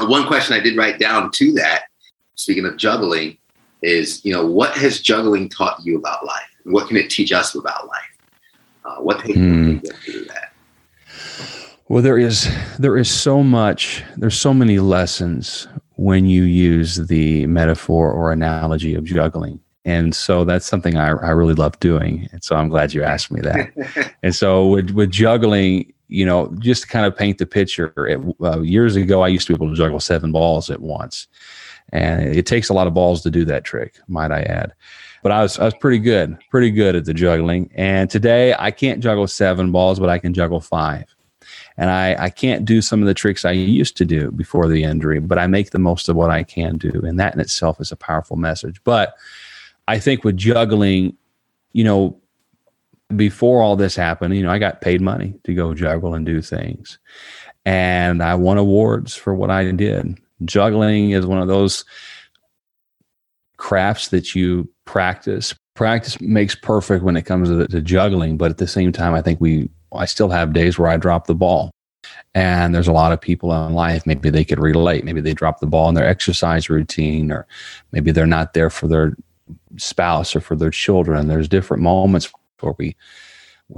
one 0.08 0.26
question 0.26 0.54
I 0.54 0.60
did 0.60 0.76
write 0.76 0.98
down 0.98 1.30
to 1.32 1.52
that, 1.54 1.84
speaking 2.34 2.64
of 2.64 2.76
juggling, 2.76 3.38
is 3.82 4.24
you 4.24 4.32
know 4.32 4.46
what 4.46 4.76
has 4.76 5.00
juggling 5.00 5.48
taught 5.48 5.84
you 5.84 5.98
about 5.98 6.24
life? 6.24 6.48
What 6.64 6.88
can 6.88 6.96
it 6.96 7.10
teach 7.10 7.32
us 7.32 7.54
about 7.54 7.88
life? 7.88 8.00
Uh, 8.84 8.96
what 8.96 9.20
takes 9.20 9.38
mm. 9.38 9.96
through 10.04 10.24
that? 10.26 10.52
Well, 11.88 12.02
there 12.02 12.18
is 12.18 12.48
there 12.78 12.96
is 12.96 13.10
so 13.10 13.42
much. 13.42 14.04
There's 14.16 14.38
so 14.38 14.54
many 14.54 14.78
lessons 14.78 15.66
when 16.02 16.26
you 16.26 16.42
use 16.42 16.96
the 16.96 17.46
metaphor 17.46 18.10
or 18.10 18.32
analogy 18.32 18.94
of 18.96 19.04
juggling. 19.04 19.60
And 19.84 20.14
so 20.14 20.44
that's 20.44 20.66
something 20.66 20.96
I, 20.96 21.10
I 21.10 21.30
really 21.30 21.54
love 21.54 21.78
doing. 21.78 22.28
And 22.32 22.42
so 22.42 22.56
I'm 22.56 22.68
glad 22.68 22.92
you 22.92 23.04
asked 23.04 23.30
me 23.30 23.40
that. 23.42 24.14
and 24.22 24.34
so 24.34 24.66
with, 24.66 24.90
with 24.90 25.10
juggling, 25.10 25.92
you 26.08 26.26
know, 26.26 26.52
just 26.58 26.82
to 26.82 26.88
kind 26.88 27.06
of 27.06 27.16
paint 27.16 27.38
the 27.38 27.46
picture, 27.46 27.94
it, 28.06 28.20
uh, 28.42 28.60
years 28.60 28.96
ago, 28.96 29.22
I 29.22 29.28
used 29.28 29.46
to 29.46 29.52
be 29.52 29.56
able 29.56 29.70
to 29.70 29.76
juggle 29.76 30.00
seven 30.00 30.32
balls 30.32 30.70
at 30.70 30.80
once. 30.80 31.28
And 31.92 32.34
it 32.34 32.46
takes 32.46 32.68
a 32.68 32.74
lot 32.74 32.88
of 32.88 32.94
balls 32.94 33.22
to 33.22 33.30
do 33.30 33.44
that 33.44 33.64
trick, 33.64 33.94
might 34.08 34.32
I 34.32 34.42
add. 34.42 34.72
But 35.22 35.30
I 35.30 35.42
was, 35.42 35.58
I 35.58 35.64
was 35.64 35.74
pretty 35.74 35.98
good, 35.98 36.36
pretty 36.50 36.72
good 36.72 36.96
at 36.96 37.04
the 37.04 37.14
juggling. 37.14 37.70
And 37.76 38.10
today 38.10 38.56
I 38.58 38.72
can't 38.72 39.00
juggle 39.00 39.28
seven 39.28 39.70
balls, 39.70 40.00
but 40.00 40.08
I 40.08 40.18
can 40.18 40.34
juggle 40.34 40.60
five 40.60 41.14
and 41.76 41.90
I, 41.90 42.16
I 42.24 42.30
can't 42.30 42.64
do 42.64 42.82
some 42.82 43.00
of 43.00 43.06
the 43.06 43.14
tricks 43.14 43.44
I 43.44 43.52
used 43.52 43.96
to 43.96 44.04
do 44.04 44.30
before 44.30 44.68
the 44.68 44.84
injury, 44.84 45.20
but 45.20 45.38
I 45.38 45.46
make 45.46 45.70
the 45.70 45.78
most 45.78 46.08
of 46.08 46.16
what 46.16 46.30
I 46.30 46.42
can 46.42 46.76
do. 46.76 47.02
And 47.04 47.18
that 47.18 47.34
in 47.34 47.40
itself 47.40 47.80
is 47.80 47.92
a 47.92 47.96
powerful 47.96 48.36
message. 48.36 48.82
But 48.84 49.14
I 49.88 49.98
think 49.98 50.24
with 50.24 50.36
juggling, 50.36 51.16
you 51.72 51.84
know, 51.84 52.18
before 53.16 53.62
all 53.62 53.76
this 53.76 53.96
happened, 53.96 54.36
you 54.36 54.42
know, 54.42 54.50
I 54.50 54.58
got 54.58 54.80
paid 54.80 55.00
money 55.00 55.34
to 55.44 55.54
go 55.54 55.74
juggle 55.74 56.14
and 56.14 56.24
do 56.24 56.40
things. 56.42 56.98
And 57.64 58.22
I 58.22 58.34
won 58.34 58.58
awards 58.58 59.14
for 59.14 59.34
what 59.34 59.50
I 59.50 59.70
did. 59.70 60.18
Juggling 60.44 61.10
is 61.10 61.26
one 61.26 61.40
of 61.40 61.48
those 61.48 61.84
crafts 63.56 64.08
that 64.08 64.34
you 64.34 64.68
practice. 64.84 65.54
Practice 65.74 66.20
makes 66.20 66.54
perfect 66.54 67.04
when 67.04 67.16
it 67.16 67.22
comes 67.22 67.48
to, 67.48 67.66
to 67.68 67.80
juggling, 67.80 68.36
but 68.36 68.50
at 68.50 68.58
the 68.58 68.66
same 68.66 68.92
time, 68.92 69.14
I 69.14 69.22
think 69.22 69.40
we 69.40 69.70
I 69.94 70.06
still 70.06 70.30
have 70.30 70.52
days 70.52 70.78
where 70.78 70.88
I 70.88 70.96
drop 70.96 71.26
the 71.26 71.34
ball. 71.34 71.70
And 72.34 72.74
there's 72.74 72.88
a 72.88 72.92
lot 72.92 73.12
of 73.12 73.20
people 73.20 73.52
in 73.66 73.74
life, 73.74 74.06
maybe 74.06 74.30
they 74.30 74.44
could 74.44 74.58
relate. 74.58 75.04
Maybe 75.04 75.20
they 75.20 75.34
drop 75.34 75.60
the 75.60 75.66
ball 75.66 75.88
in 75.88 75.94
their 75.94 76.06
exercise 76.06 76.70
routine, 76.70 77.30
or 77.30 77.46
maybe 77.92 78.10
they're 78.10 78.26
not 78.26 78.54
there 78.54 78.70
for 78.70 78.88
their 78.88 79.16
spouse 79.76 80.34
or 80.34 80.40
for 80.40 80.56
their 80.56 80.70
children. 80.70 81.28
There's 81.28 81.48
different 81.48 81.82
moments 81.82 82.32
where 82.60 82.74
we, 82.78 82.96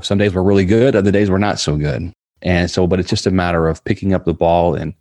some 0.03 0.19
days 0.19 0.35
we're 0.35 0.43
really 0.43 0.65
good, 0.65 0.95
other 0.95 1.11
days 1.11 1.31
we're 1.31 1.39
not 1.39 1.59
so 1.59 1.77
good. 1.77 2.13
And 2.43 2.71
so, 2.71 2.87
but 2.87 3.01
it's 3.01 3.11
just 3.11 3.27
a 3.27 3.31
matter 3.31 3.69
of 3.69 3.83
picking 3.85 4.15
up 4.15 4.25
the 4.25 4.35
ball 4.35 4.75
and 4.75 4.95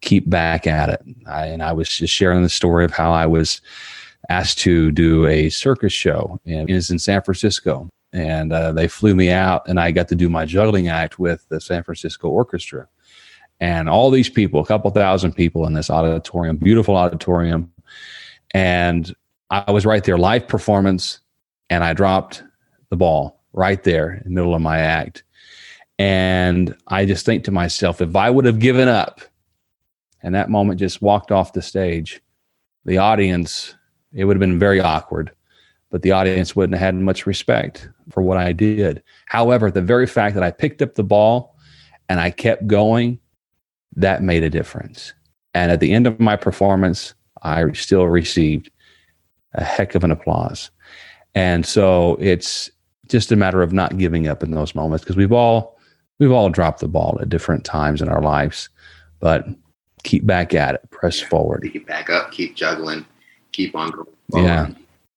keep 0.00 0.28
back 0.28 0.66
at 0.66 0.88
it. 0.88 1.02
I, 1.26 1.46
and 1.46 1.62
I 1.62 1.72
was 1.72 1.88
just 1.88 2.12
sharing 2.12 2.42
the 2.42 2.48
story 2.48 2.84
of 2.84 2.90
how 2.90 3.12
I 3.12 3.26
was 3.26 3.60
asked 4.28 4.58
to 4.60 4.90
do 4.90 5.26
a 5.26 5.48
circus 5.50 5.92
show, 5.92 6.40
and 6.44 6.68
it 6.68 6.74
was 6.74 6.90
in 6.90 6.98
San 6.98 7.22
Francisco 7.22 7.88
and 8.12 8.52
uh, 8.52 8.72
they 8.72 8.88
flew 8.88 9.14
me 9.14 9.30
out 9.30 9.68
and 9.68 9.78
i 9.78 9.90
got 9.90 10.08
to 10.08 10.16
do 10.16 10.28
my 10.28 10.44
juggling 10.44 10.88
act 10.88 11.18
with 11.18 11.48
the 11.48 11.60
san 11.60 11.82
francisco 11.82 12.28
orchestra. 12.28 12.88
And 13.62 13.90
all 13.90 14.10
these 14.10 14.30
people 14.30 14.60
a 14.60 14.66
couple 14.66 14.90
thousand 14.90 15.32
people 15.32 15.66
in 15.66 15.74
this 15.74 15.90
auditorium 15.90 16.56
beautiful 16.56 16.96
auditorium 16.96 17.72
and 18.52 19.14
i 19.50 19.70
was 19.70 19.86
right 19.86 20.02
there 20.02 20.18
live 20.18 20.48
performance 20.48 21.20
and 21.68 21.84
i 21.84 21.92
dropped 21.92 22.42
the 22.88 22.96
ball 22.96 23.42
right 23.52 23.82
there 23.84 24.14
in 24.14 24.24
the 24.24 24.30
middle 24.30 24.54
of 24.54 24.62
my 24.62 24.78
act. 24.78 25.24
And 25.98 26.74
i 26.88 27.04
just 27.04 27.26
think 27.26 27.44
to 27.44 27.50
myself 27.50 28.00
if 28.00 28.16
i 28.16 28.30
would 28.30 28.46
have 28.46 28.58
given 28.58 28.88
up 28.88 29.20
and 30.22 30.34
that 30.34 30.50
moment 30.50 30.80
just 30.80 31.02
walked 31.02 31.30
off 31.30 31.52
the 31.52 31.62
stage 31.62 32.22
the 32.84 32.98
audience 32.98 33.74
it 34.12 34.24
would 34.24 34.36
have 34.36 34.40
been 34.40 34.58
very 34.58 34.80
awkward 34.80 35.32
but 35.90 36.02
the 36.02 36.12
audience 36.12 36.54
wouldn't 36.54 36.78
have 36.78 36.94
had 36.94 36.94
much 36.94 37.26
respect 37.26 37.88
for 38.10 38.22
what 38.22 38.38
I 38.38 38.52
did. 38.52 39.02
However, 39.26 39.70
the 39.70 39.82
very 39.82 40.06
fact 40.06 40.34
that 40.34 40.44
I 40.44 40.50
picked 40.50 40.82
up 40.82 40.94
the 40.94 41.04
ball 41.04 41.56
and 42.08 42.20
I 42.20 42.30
kept 42.30 42.66
going, 42.66 43.18
that 43.96 44.22
made 44.22 44.44
a 44.44 44.50
difference. 44.50 45.12
And 45.52 45.72
at 45.72 45.80
the 45.80 45.92
end 45.92 46.06
of 46.06 46.20
my 46.20 46.36
performance, 46.36 47.14
I 47.42 47.70
still 47.72 48.06
received 48.06 48.70
a 49.54 49.64
heck 49.64 49.94
of 49.94 50.04
an 50.04 50.12
applause. 50.12 50.70
And 51.34 51.66
so 51.66 52.16
it's 52.20 52.70
just 53.08 53.32
a 53.32 53.36
matter 53.36 53.62
of 53.62 53.72
not 53.72 53.98
giving 53.98 54.28
up 54.28 54.42
in 54.42 54.52
those 54.52 54.74
moments 54.74 55.04
because 55.04 55.16
we've 55.16 55.32
all 55.32 55.78
we've 56.18 56.30
all 56.30 56.50
dropped 56.50 56.80
the 56.80 56.88
ball 56.88 57.18
at 57.20 57.28
different 57.28 57.64
times 57.64 58.00
in 58.00 58.08
our 58.08 58.22
lives, 58.22 58.68
but 59.18 59.46
keep 60.04 60.24
back 60.24 60.54
at 60.54 60.76
it, 60.76 60.90
press 60.90 61.20
forward. 61.20 61.68
Keep 61.72 61.86
back 61.86 62.10
up, 62.10 62.30
keep 62.30 62.54
juggling, 62.54 63.04
keep 63.52 63.74
on 63.74 63.90
going. 63.90 64.44
Yeah. 64.44 64.70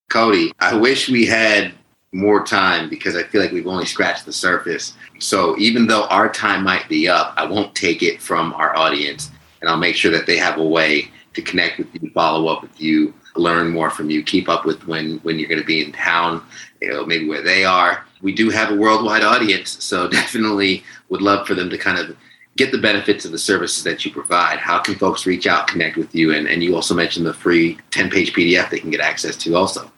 Cody, 0.10 0.54
I 0.60 0.76
wish 0.76 1.10
we 1.10 1.26
had 1.26 1.74
more 2.12 2.46
time 2.46 2.90
because 2.90 3.16
I 3.16 3.24
feel 3.24 3.42
like 3.42 3.52
we've 3.52 3.68
only 3.68 3.86
scratched 3.86 4.26
the 4.26 4.34
surface. 4.34 4.94
So 5.20 5.58
even 5.58 5.88
though 5.88 6.06
our 6.06 6.30
time 6.30 6.64
might 6.64 6.88
be 6.88 7.08
up, 7.08 7.34
I 7.36 7.46
won't 7.46 7.74
take 7.76 8.04
it 8.04 8.22
from 8.22 8.54
our 8.54 8.76
audience 8.76 9.32
and 9.62 9.70
I'll 9.70 9.78
make 9.78 9.96
sure 9.96 10.12
that 10.12 10.28
they 10.28 10.38
have 10.38 10.58
a 10.58 10.64
way 10.64 11.10
to 11.34 11.42
connect 11.42 11.80
with 11.80 11.88
you, 11.94 12.12
follow 12.12 12.48
up 12.48 12.62
with 12.62 12.80
you, 12.80 13.14
learn 13.36 13.70
more 13.70 13.90
from 13.90 14.10
you, 14.10 14.22
keep 14.24 14.50
up 14.50 14.66
with 14.66 14.86
when 14.88 15.18
when 15.20 15.40
you're 15.40 15.50
going 15.50 15.62
to 15.62 15.66
be 15.66 15.84
in 15.84 15.92
town, 15.92 16.44
you 16.82 16.90
know, 16.90 17.06
maybe 17.06 17.28
where 17.28 17.42
they 17.42 17.66
are. 17.66 18.06
We 18.22 18.34
do 18.34 18.50
have 18.50 18.72
a 18.72 18.76
worldwide 18.76 19.24
audience, 19.24 19.84
so 19.84 20.08
definitely 20.20 20.84
would 21.10 21.22
love 21.22 21.48
for 21.48 21.56
them 21.56 21.70
to 21.70 21.78
kind 21.78 21.98
of 21.98 22.16
get 22.56 22.72
the 22.72 22.78
benefits 22.78 23.26
of 23.26 23.32
the 23.32 23.38
services 23.38 23.84
that 23.84 24.06
you 24.06 24.12
provide. 24.12 24.60
How 24.60 24.80
can 24.80 24.96
folks 24.96 25.26
reach 25.26 25.48
out, 25.48 25.68
connect 25.68 25.98
with 25.98 26.14
you? 26.14 26.34
And, 26.34 26.48
and 26.48 26.64
you 26.64 26.76
also 26.76 26.94
mentioned 26.94 27.26
the 27.26 27.34
free 27.34 27.78
10 27.92 28.10
page 28.10 28.34
PDF 28.34 28.70
they 28.70 28.80
can 28.80 28.92
get 28.92 29.02
access 29.02 29.36
to 29.38 29.56
also. 29.56 29.92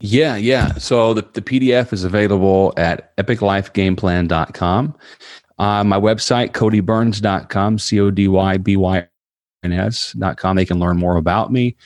Yeah, 0.00 0.36
yeah. 0.36 0.74
So 0.74 1.12
the, 1.12 1.22
the 1.34 1.42
PDF 1.42 1.92
is 1.92 2.04
available 2.04 2.72
at 2.78 3.14
epiclifegameplan.com. 3.18 4.96
Uh, 5.58 5.84
my 5.84 6.00
website, 6.00 6.52
codybyrns.com, 6.52 7.78
C 7.78 8.00
O 8.00 8.10
D 8.10 8.28
Y 8.28 8.56
B 8.56 8.76
Y 8.78 9.06
N 9.62 9.72
S.com. 9.72 10.56
They 10.56 10.64
can 10.64 10.78
learn 10.78 10.96
more 10.96 11.16
about 11.16 11.52
me. 11.52 11.76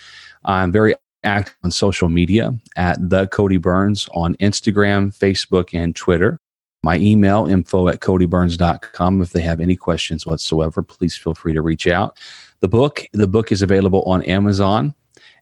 I'm 0.44 0.70
very 0.70 0.94
active 1.24 1.56
on 1.64 1.72
social 1.72 2.08
media 2.08 2.54
at 2.76 2.98
the 3.10 3.26
Cody 3.28 3.58
Byrns 3.58 4.08
on 4.14 4.36
Instagram, 4.36 5.16
Facebook, 5.16 5.70
and 5.72 5.96
Twitter. 5.96 6.38
My 6.84 6.98
email, 6.98 7.46
info 7.46 7.88
at 7.88 8.00
codybyrns.com. 8.00 9.22
If 9.22 9.30
they 9.30 9.40
have 9.40 9.58
any 9.58 9.74
questions 9.74 10.26
whatsoever, 10.26 10.82
please 10.82 11.16
feel 11.16 11.34
free 11.34 11.54
to 11.54 11.62
reach 11.62 11.86
out. 11.86 12.18
The 12.60 12.68
book, 12.68 13.06
the 13.14 13.26
book 13.26 13.50
is 13.50 13.62
available 13.62 14.02
on 14.02 14.22
Amazon 14.24 14.94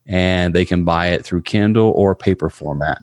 and 0.07 0.55
they 0.55 0.65
can 0.65 0.85
buy 0.85 1.09
it 1.09 1.25
through 1.25 1.43
Kindle 1.43 1.91
or 1.97 2.15
paper 2.15 2.49
format. 2.49 3.03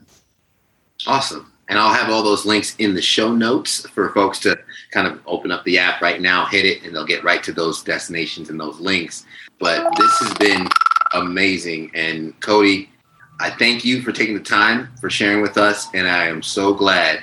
Awesome. 1.06 1.52
And 1.68 1.78
I'll 1.78 1.92
have 1.92 2.08
all 2.10 2.22
those 2.22 2.46
links 2.46 2.74
in 2.78 2.94
the 2.94 3.02
show 3.02 3.30
notes 3.30 3.86
for 3.90 4.08
folks 4.14 4.38
to 4.40 4.58
kind 4.90 5.06
of 5.06 5.20
open 5.26 5.52
up 5.52 5.62
the 5.64 5.78
app 5.78 6.00
right 6.00 6.22
now, 6.22 6.46
hit 6.46 6.64
it, 6.64 6.82
and 6.82 6.94
they'll 6.94 7.04
get 7.04 7.22
right 7.22 7.42
to 7.42 7.52
those 7.52 7.82
destinations 7.82 8.48
and 8.48 8.58
those 8.58 8.80
links. 8.80 9.26
But 9.58 9.94
this 9.98 10.18
has 10.20 10.32
been 10.38 10.66
amazing. 11.12 11.90
And 11.92 12.40
Cody, 12.40 12.88
I 13.38 13.50
thank 13.50 13.84
you 13.84 14.00
for 14.00 14.12
taking 14.12 14.34
the 14.34 14.40
time 14.40 14.88
for 14.98 15.10
sharing 15.10 15.42
with 15.42 15.58
us. 15.58 15.88
And 15.92 16.08
I 16.08 16.26
am 16.26 16.42
so 16.42 16.72
glad 16.72 17.22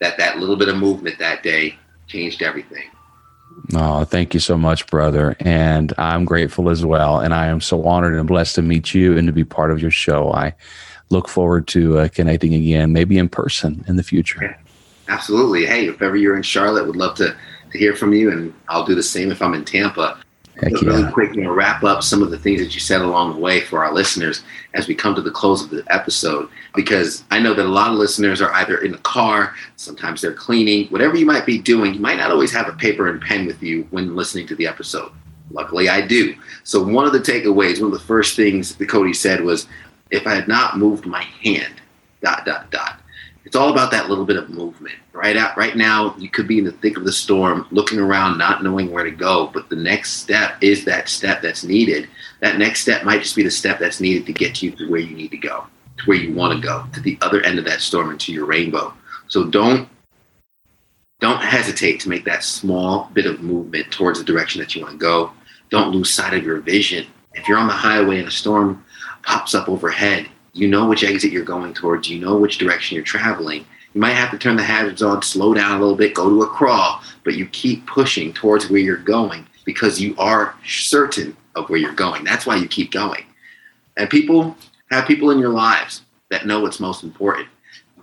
that 0.00 0.18
that 0.18 0.38
little 0.38 0.56
bit 0.56 0.68
of 0.68 0.76
movement 0.76 1.18
that 1.18 1.42
day 1.42 1.76
changed 2.06 2.42
everything. 2.42 2.84
Oh, 3.74 4.04
thank 4.04 4.34
you 4.34 4.40
so 4.40 4.56
much, 4.56 4.86
brother. 4.86 5.36
And 5.40 5.92
I'm 5.98 6.24
grateful 6.24 6.68
as 6.68 6.84
well. 6.84 7.20
And 7.20 7.32
I 7.32 7.46
am 7.46 7.60
so 7.60 7.84
honored 7.84 8.14
and 8.14 8.28
blessed 8.28 8.54
to 8.56 8.62
meet 8.62 8.94
you 8.94 9.16
and 9.16 9.26
to 9.26 9.32
be 9.32 9.44
part 9.44 9.70
of 9.70 9.80
your 9.80 9.90
show. 9.90 10.32
I 10.32 10.54
look 11.08 11.28
forward 11.28 11.66
to 11.68 11.98
uh, 11.98 12.08
connecting 12.08 12.54
again, 12.54 12.92
maybe 12.92 13.18
in 13.18 13.28
person 13.28 13.84
in 13.88 13.96
the 13.96 14.02
future. 14.02 14.58
Absolutely. 15.08 15.66
Hey, 15.66 15.86
if 15.86 16.02
ever 16.02 16.16
you're 16.16 16.36
in 16.36 16.42
Charlotte, 16.42 16.86
would 16.86 16.96
love 16.96 17.16
to, 17.16 17.34
to 17.72 17.78
hear 17.78 17.94
from 17.94 18.12
you. 18.12 18.30
And 18.30 18.52
I'll 18.68 18.84
do 18.84 18.94
the 18.94 19.02
same 19.02 19.30
if 19.30 19.40
I'm 19.40 19.54
in 19.54 19.64
Tampa. 19.64 20.18
Heck 20.60 20.72
really 20.80 21.02
yeah. 21.02 21.10
quick, 21.10 21.34
you 21.34 21.42
know, 21.42 21.52
wrap 21.52 21.84
up 21.84 22.02
some 22.02 22.22
of 22.22 22.30
the 22.30 22.38
things 22.38 22.60
that 22.60 22.74
you 22.74 22.80
said 22.80 23.02
along 23.02 23.34
the 23.34 23.40
way 23.40 23.60
for 23.60 23.84
our 23.84 23.92
listeners 23.92 24.42
as 24.72 24.88
we 24.88 24.94
come 24.94 25.14
to 25.14 25.20
the 25.20 25.30
close 25.30 25.62
of 25.62 25.68
the 25.68 25.84
episode. 25.88 26.48
Because 26.74 27.24
I 27.30 27.38
know 27.38 27.52
that 27.52 27.66
a 27.66 27.68
lot 27.68 27.90
of 27.90 27.98
listeners 27.98 28.40
are 28.40 28.52
either 28.54 28.78
in 28.78 28.92
the 28.92 28.98
car, 28.98 29.54
sometimes 29.76 30.22
they're 30.22 30.32
cleaning, 30.32 30.88
whatever 30.88 31.16
you 31.16 31.26
might 31.26 31.44
be 31.44 31.58
doing, 31.58 31.92
you 31.92 32.00
might 32.00 32.16
not 32.16 32.30
always 32.30 32.52
have 32.52 32.68
a 32.68 32.72
paper 32.72 33.08
and 33.08 33.20
pen 33.20 33.46
with 33.46 33.62
you 33.62 33.86
when 33.90 34.16
listening 34.16 34.46
to 34.46 34.56
the 34.56 34.66
episode. 34.66 35.12
Luckily, 35.50 35.90
I 35.90 36.06
do. 36.06 36.34
So, 36.64 36.82
one 36.82 37.06
of 37.06 37.12
the 37.12 37.20
takeaways, 37.20 37.80
one 37.80 37.92
of 37.92 37.98
the 37.98 38.04
first 38.04 38.34
things 38.34 38.74
that 38.74 38.88
Cody 38.88 39.12
said 39.12 39.42
was, 39.42 39.68
if 40.10 40.26
I 40.26 40.34
had 40.34 40.48
not 40.48 40.78
moved 40.78 41.06
my 41.06 41.22
hand, 41.22 41.74
dot, 42.20 42.44
dot, 42.44 42.70
dot 42.70 43.00
it's 43.46 43.54
all 43.54 43.70
about 43.70 43.92
that 43.92 44.08
little 44.08 44.24
bit 44.24 44.36
of 44.36 44.50
movement. 44.50 44.96
Right 45.12 45.36
out 45.36 45.56
right 45.56 45.76
now, 45.76 46.16
you 46.18 46.28
could 46.28 46.48
be 46.48 46.58
in 46.58 46.64
the 46.64 46.72
thick 46.72 46.96
of 46.96 47.04
the 47.04 47.12
storm, 47.12 47.64
looking 47.70 48.00
around, 48.00 48.38
not 48.38 48.64
knowing 48.64 48.90
where 48.90 49.04
to 49.04 49.10
go. 49.12 49.46
But 49.54 49.68
the 49.68 49.76
next 49.76 50.14
step 50.14 50.56
is 50.60 50.84
that 50.84 51.08
step 51.08 51.42
that's 51.42 51.62
needed. 51.62 52.08
That 52.40 52.58
next 52.58 52.80
step 52.80 53.04
might 53.04 53.22
just 53.22 53.36
be 53.36 53.44
the 53.44 53.50
step 53.50 53.78
that's 53.78 54.00
needed 54.00 54.26
to 54.26 54.32
get 54.32 54.62
you 54.62 54.72
to 54.72 54.90
where 54.90 55.00
you 55.00 55.14
need 55.14 55.30
to 55.30 55.36
go, 55.36 55.64
to 55.98 56.04
where 56.06 56.18
you 56.18 56.34
want 56.34 56.54
to 56.54 56.66
go, 56.66 56.86
to 56.92 57.00
the 57.00 57.16
other 57.20 57.40
end 57.42 57.60
of 57.60 57.64
that 57.66 57.80
storm 57.80 58.10
and 58.10 58.18
to 58.20 58.32
your 58.32 58.46
rainbow. 58.46 58.92
So 59.28 59.44
don't 59.44 59.88
don't 61.20 61.40
hesitate 61.40 62.00
to 62.00 62.08
make 62.08 62.24
that 62.24 62.42
small 62.42 63.10
bit 63.14 63.26
of 63.26 63.42
movement 63.42 63.92
towards 63.92 64.18
the 64.18 64.24
direction 64.24 64.60
that 64.60 64.74
you 64.74 64.82
want 64.82 64.94
to 64.94 64.98
go. 64.98 65.30
Don't 65.70 65.92
lose 65.92 66.12
sight 66.12 66.34
of 66.34 66.44
your 66.44 66.58
vision. 66.60 67.06
If 67.34 67.46
you're 67.48 67.58
on 67.58 67.68
the 67.68 67.72
highway 67.72 68.18
and 68.18 68.28
a 68.28 68.32
storm 68.32 68.84
pops 69.22 69.54
up 69.54 69.68
overhead, 69.68 70.28
you 70.56 70.68
know 70.68 70.88
which 70.88 71.04
exit 71.04 71.32
you're 71.32 71.44
going 71.44 71.74
towards, 71.74 72.08
you 72.08 72.18
know 72.18 72.36
which 72.36 72.58
direction 72.58 72.94
you're 72.94 73.04
traveling. 73.04 73.66
You 73.92 74.00
might 74.00 74.12
have 74.12 74.30
to 74.30 74.38
turn 74.38 74.56
the 74.56 74.62
hazards 74.62 75.02
on, 75.02 75.22
slow 75.22 75.52
down 75.54 75.76
a 75.76 75.80
little 75.80 75.96
bit, 75.96 76.14
go 76.14 76.28
to 76.28 76.42
a 76.42 76.46
crawl, 76.46 77.02
but 77.24 77.34
you 77.34 77.46
keep 77.46 77.86
pushing 77.86 78.32
towards 78.32 78.70
where 78.70 78.80
you're 78.80 78.96
going 78.96 79.46
because 79.64 80.00
you 80.00 80.14
are 80.16 80.54
certain 80.66 81.36
of 81.54 81.68
where 81.68 81.78
you're 81.78 81.92
going. 81.92 82.24
That's 82.24 82.46
why 82.46 82.56
you 82.56 82.68
keep 82.68 82.90
going. 82.90 83.24
And 83.96 84.08
people 84.08 84.56
have 84.90 85.06
people 85.06 85.30
in 85.30 85.38
your 85.38 85.50
lives 85.50 86.02
that 86.30 86.46
know 86.46 86.60
what's 86.60 86.80
most 86.80 87.04
important. 87.04 87.48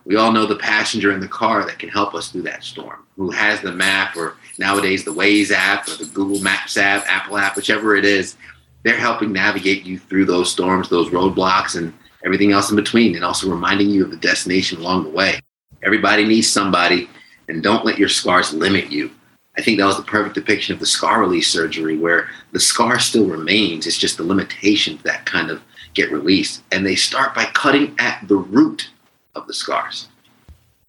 We 0.05 0.15
all 0.15 0.31
know 0.31 0.45
the 0.45 0.55
passenger 0.55 1.11
in 1.11 1.19
the 1.19 1.27
car 1.27 1.65
that 1.65 1.79
can 1.79 1.89
help 1.89 2.13
us 2.13 2.29
through 2.29 2.41
that 2.43 2.63
storm, 2.63 3.05
who 3.15 3.31
has 3.31 3.61
the 3.61 3.71
map 3.71 4.17
or 4.17 4.35
nowadays 4.59 5.05
the 5.05 5.13
Waze 5.13 5.51
app 5.51 5.87
or 5.87 5.95
the 5.95 6.11
Google 6.13 6.39
Maps 6.41 6.77
app, 6.77 7.05
Apple 7.07 7.37
app, 7.37 7.55
whichever 7.55 7.95
it 7.95 8.05
is. 8.05 8.35
They're 8.83 8.97
helping 8.97 9.31
navigate 9.31 9.85
you 9.85 9.97
through 9.97 10.25
those 10.25 10.51
storms, 10.51 10.89
those 10.89 11.09
roadblocks, 11.09 11.77
and 11.77 11.93
everything 12.25 12.51
else 12.51 12.69
in 12.69 12.75
between, 12.75 13.15
and 13.15 13.23
also 13.23 13.49
reminding 13.49 13.89
you 13.89 14.03
of 14.03 14.11
the 14.11 14.17
destination 14.17 14.79
along 14.79 15.03
the 15.03 15.09
way. 15.09 15.39
Everybody 15.83 16.25
needs 16.25 16.49
somebody, 16.49 17.09
and 17.47 17.61
don't 17.61 17.85
let 17.85 17.97
your 17.97 18.09
scars 18.09 18.53
limit 18.53 18.91
you. 18.91 19.11
I 19.57 19.61
think 19.61 19.77
that 19.77 19.85
was 19.85 19.97
the 19.97 20.03
perfect 20.03 20.35
depiction 20.35 20.73
of 20.73 20.79
the 20.79 20.85
scar 20.85 21.19
release 21.19 21.47
surgery, 21.47 21.97
where 21.97 22.29
the 22.53 22.59
scar 22.59 22.97
still 22.99 23.27
remains. 23.27 23.85
It's 23.85 23.97
just 23.97 24.17
the 24.17 24.23
limitations 24.23 25.03
that 25.03 25.25
kind 25.25 25.51
of 25.51 25.61
get 25.93 26.11
released. 26.11 26.63
And 26.71 26.85
they 26.85 26.95
start 26.95 27.35
by 27.35 27.45
cutting 27.53 27.95
at 27.99 28.27
the 28.27 28.37
root 28.37 28.89
of 29.35 29.45
the 29.45 29.53
scars. 29.53 30.07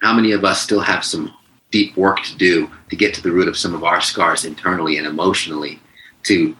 How 0.01 0.15
many 0.15 0.33
of 0.33 0.45
us 0.45 0.63
still 0.63 0.81
have 0.81 1.05
some 1.05 1.35
deep 1.71 1.97
work 1.97 2.23
to 2.23 2.37
do 2.37 2.71
to 2.89 2.97
get 2.97 3.13
to 3.15 3.23
the 3.23 3.33
root 3.33 3.49
of 3.49 3.59
some 3.59 3.75
of 3.75 3.85
our 3.85 4.01
scars 4.01 4.45
internally 4.45 4.97
and 4.97 5.07
emotionally 5.07 5.81
to 6.23 6.57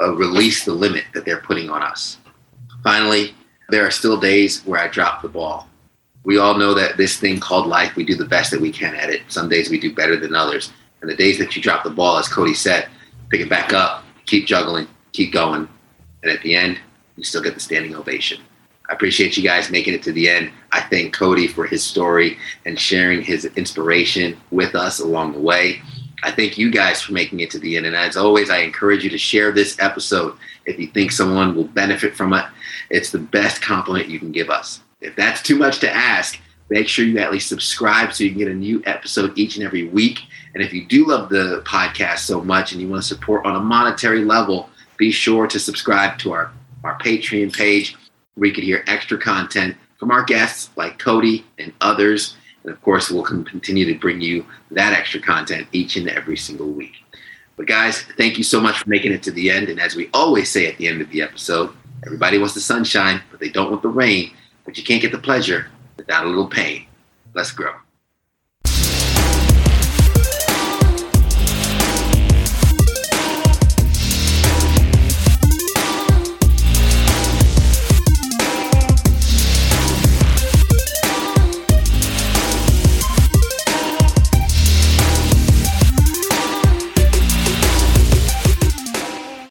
uh, 0.00 0.12
release 0.14 0.64
the 0.64 0.72
limit 0.72 1.04
that 1.12 1.24
they're 1.24 1.40
putting 1.40 1.70
on 1.70 1.82
us? 1.82 2.18
Finally, 2.82 3.34
there 3.68 3.86
are 3.86 3.90
still 3.90 4.18
days 4.18 4.62
where 4.64 4.80
I 4.80 4.88
drop 4.88 5.22
the 5.22 5.28
ball. 5.28 5.68
We 6.24 6.38
all 6.38 6.56
know 6.56 6.74
that 6.74 6.96
this 6.96 7.18
thing 7.18 7.38
called 7.40 7.66
life, 7.66 7.96
we 7.96 8.04
do 8.04 8.14
the 8.14 8.24
best 8.24 8.50
that 8.50 8.60
we 8.60 8.72
can 8.72 8.94
at 8.94 9.10
it. 9.10 9.22
Some 9.28 9.48
days 9.48 9.70
we 9.70 9.78
do 9.78 9.94
better 9.94 10.16
than 10.16 10.34
others. 10.34 10.72
And 11.00 11.10
the 11.10 11.16
days 11.16 11.38
that 11.38 11.54
you 11.54 11.62
drop 11.62 11.84
the 11.84 11.90
ball, 11.90 12.16
as 12.16 12.28
Cody 12.28 12.54
said, 12.54 12.88
pick 13.28 13.40
it 13.40 13.50
back 13.50 13.72
up, 13.72 14.04
keep 14.24 14.46
juggling, 14.46 14.88
keep 15.12 15.32
going. 15.32 15.68
And 16.22 16.32
at 16.32 16.40
the 16.42 16.56
end, 16.56 16.78
you 17.16 17.24
still 17.24 17.42
get 17.42 17.54
the 17.54 17.60
standing 17.60 17.94
ovation. 17.94 18.40
I 18.88 18.92
appreciate 18.92 19.36
you 19.36 19.42
guys 19.42 19.70
making 19.70 19.94
it 19.94 20.02
to 20.04 20.12
the 20.12 20.28
end. 20.28 20.50
I 20.72 20.80
thank 20.80 21.14
Cody 21.14 21.46
for 21.46 21.66
his 21.66 21.82
story 21.82 22.38
and 22.66 22.78
sharing 22.78 23.22
his 23.22 23.46
inspiration 23.56 24.38
with 24.50 24.74
us 24.74 25.00
along 25.00 25.32
the 25.32 25.40
way. 25.40 25.80
I 26.24 26.30
thank 26.30 26.56
you 26.56 26.70
guys 26.70 27.02
for 27.02 27.12
making 27.12 27.40
it 27.40 27.50
to 27.50 27.58
the 27.58 27.76
end. 27.76 27.84
And 27.84 27.94
as 27.94 28.16
always, 28.16 28.48
I 28.48 28.58
encourage 28.58 29.04
you 29.04 29.10
to 29.10 29.18
share 29.18 29.52
this 29.52 29.78
episode 29.78 30.38
if 30.64 30.78
you 30.78 30.86
think 30.86 31.12
someone 31.12 31.54
will 31.54 31.64
benefit 31.64 32.16
from 32.16 32.32
it. 32.32 32.46
It's 32.88 33.10
the 33.10 33.18
best 33.18 33.60
compliment 33.60 34.08
you 34.08 34.18
can 34.18 34.32
give 34.32 34.48
us. 34.48 34.80
If 35.02 35.14
that's 35.16 35.42
too 35.42 35.58
much 35.58 35.80
to 35.80 35.94
ask, 35.94 36.40
make 36.70 36.88
sure 36.88 37.04
you 37.04 37.18
at 37.18 37.30
least 37.30 37.50
subscribe 37.50 38.14
so 38.14 38.24
you 38.24 38.30
can 38.30 38.38
get 38.38 38.48
a 38.48 38.54
new 38.54 38.82
episode 38.86 39.36
each 39.38 39.56
and 39.56 39.66
every 39.66 39.86
week. 39.88 40.20
And 40.54 40.62
if 40.62 40.72
you 40.72 40.86
do 40.86 41.06
love 41.06 41.28
the 41.28 41.62
podcast 41.66 42.20
so 42.20 42.40
much 42.40 42.72
and 42.72 42.80
you 42.80 42.88
want 42.88 43.02
to 43.02 43.08
support 43.08 43.44
on 43.44 43.56
a 43.56 43.60
monetary 43.60 44.24
level, 44.24 44.70
be 44.96 45.10
sure 45.10 45.46
to 45.46 45.60
subscribe 45.60 46.18
to 46.20 46.32
our, 46.32 46.52
our 46.84 46.98
Patreon 47.00 47.52
page 47.52 47.96
where 48.34 48.48
you 48.48 48.54
can 48.54 48.64
hear 48.64 48.82
extra 48.86 49.18
content 49.18 49.76
from 49.98 50.10
our 50.10 50.24
guests 50.24 50.70
like 50.74 50.98
Cody 50.98 51.44
and 51.58 51.74
others. 51.82 52.34
And 52.64 52.72
of 52.72 52.82
course, 52.82 53.10
we'll 53.10 53.22
continue 53.22 53.84
to 53.86 53.98
bring 53.98 54.20
you 54.20 54.44
that 54.70 54.92
extra 54.92 55.20
content 55.20 55.68
each 55.72 55.96
and 55.96 56.08
every 56.08 56.36
single 56.36 56.70
week. 56.70 56.94
But 57.56 57.66
guys, 57.66 58.02
thank 58.16 58.36
you 58.36 58.44
so 58.44 58.60
much 58.60 58.78
for 58.78 58.88
making 58.88 59.12
it 59.12 59.22
to 59.24 59.30
the 59.30 59.50
end. 59.50 59.68
And 59.68 59.80
as 59.80 59.94
we 59.94 60.10
always 60.12 60.50
say 60.50 60.66
at 60.66 60.76
the 60.78 60.88
end 60.88 61.00
of 61.00 61.10
the 61.10 61.22
episode, 61.22 61.70
everybody 62.04 62.38
wants 62.38 62.54
the 62.54 62.60
sunshine, 62.60 63.22
but 63.30 63.38
they 63.38 63.50
don't 63.50 63.70
want 63.70 63.82
the 63.82 63.88
rain. 63.88 64.32
But 64.64 64.76
you 64.76 64.82
can't 64.82 65.02
get 65.02 65.12
the 65.12 65.18
pleasure 65.18 65.68
without 65.96 66.24
a 66.24 66.28
little 66.28 66.48
pain. 66.48 66.86
Let's 67.34 67.52
grow. 67.52 67.74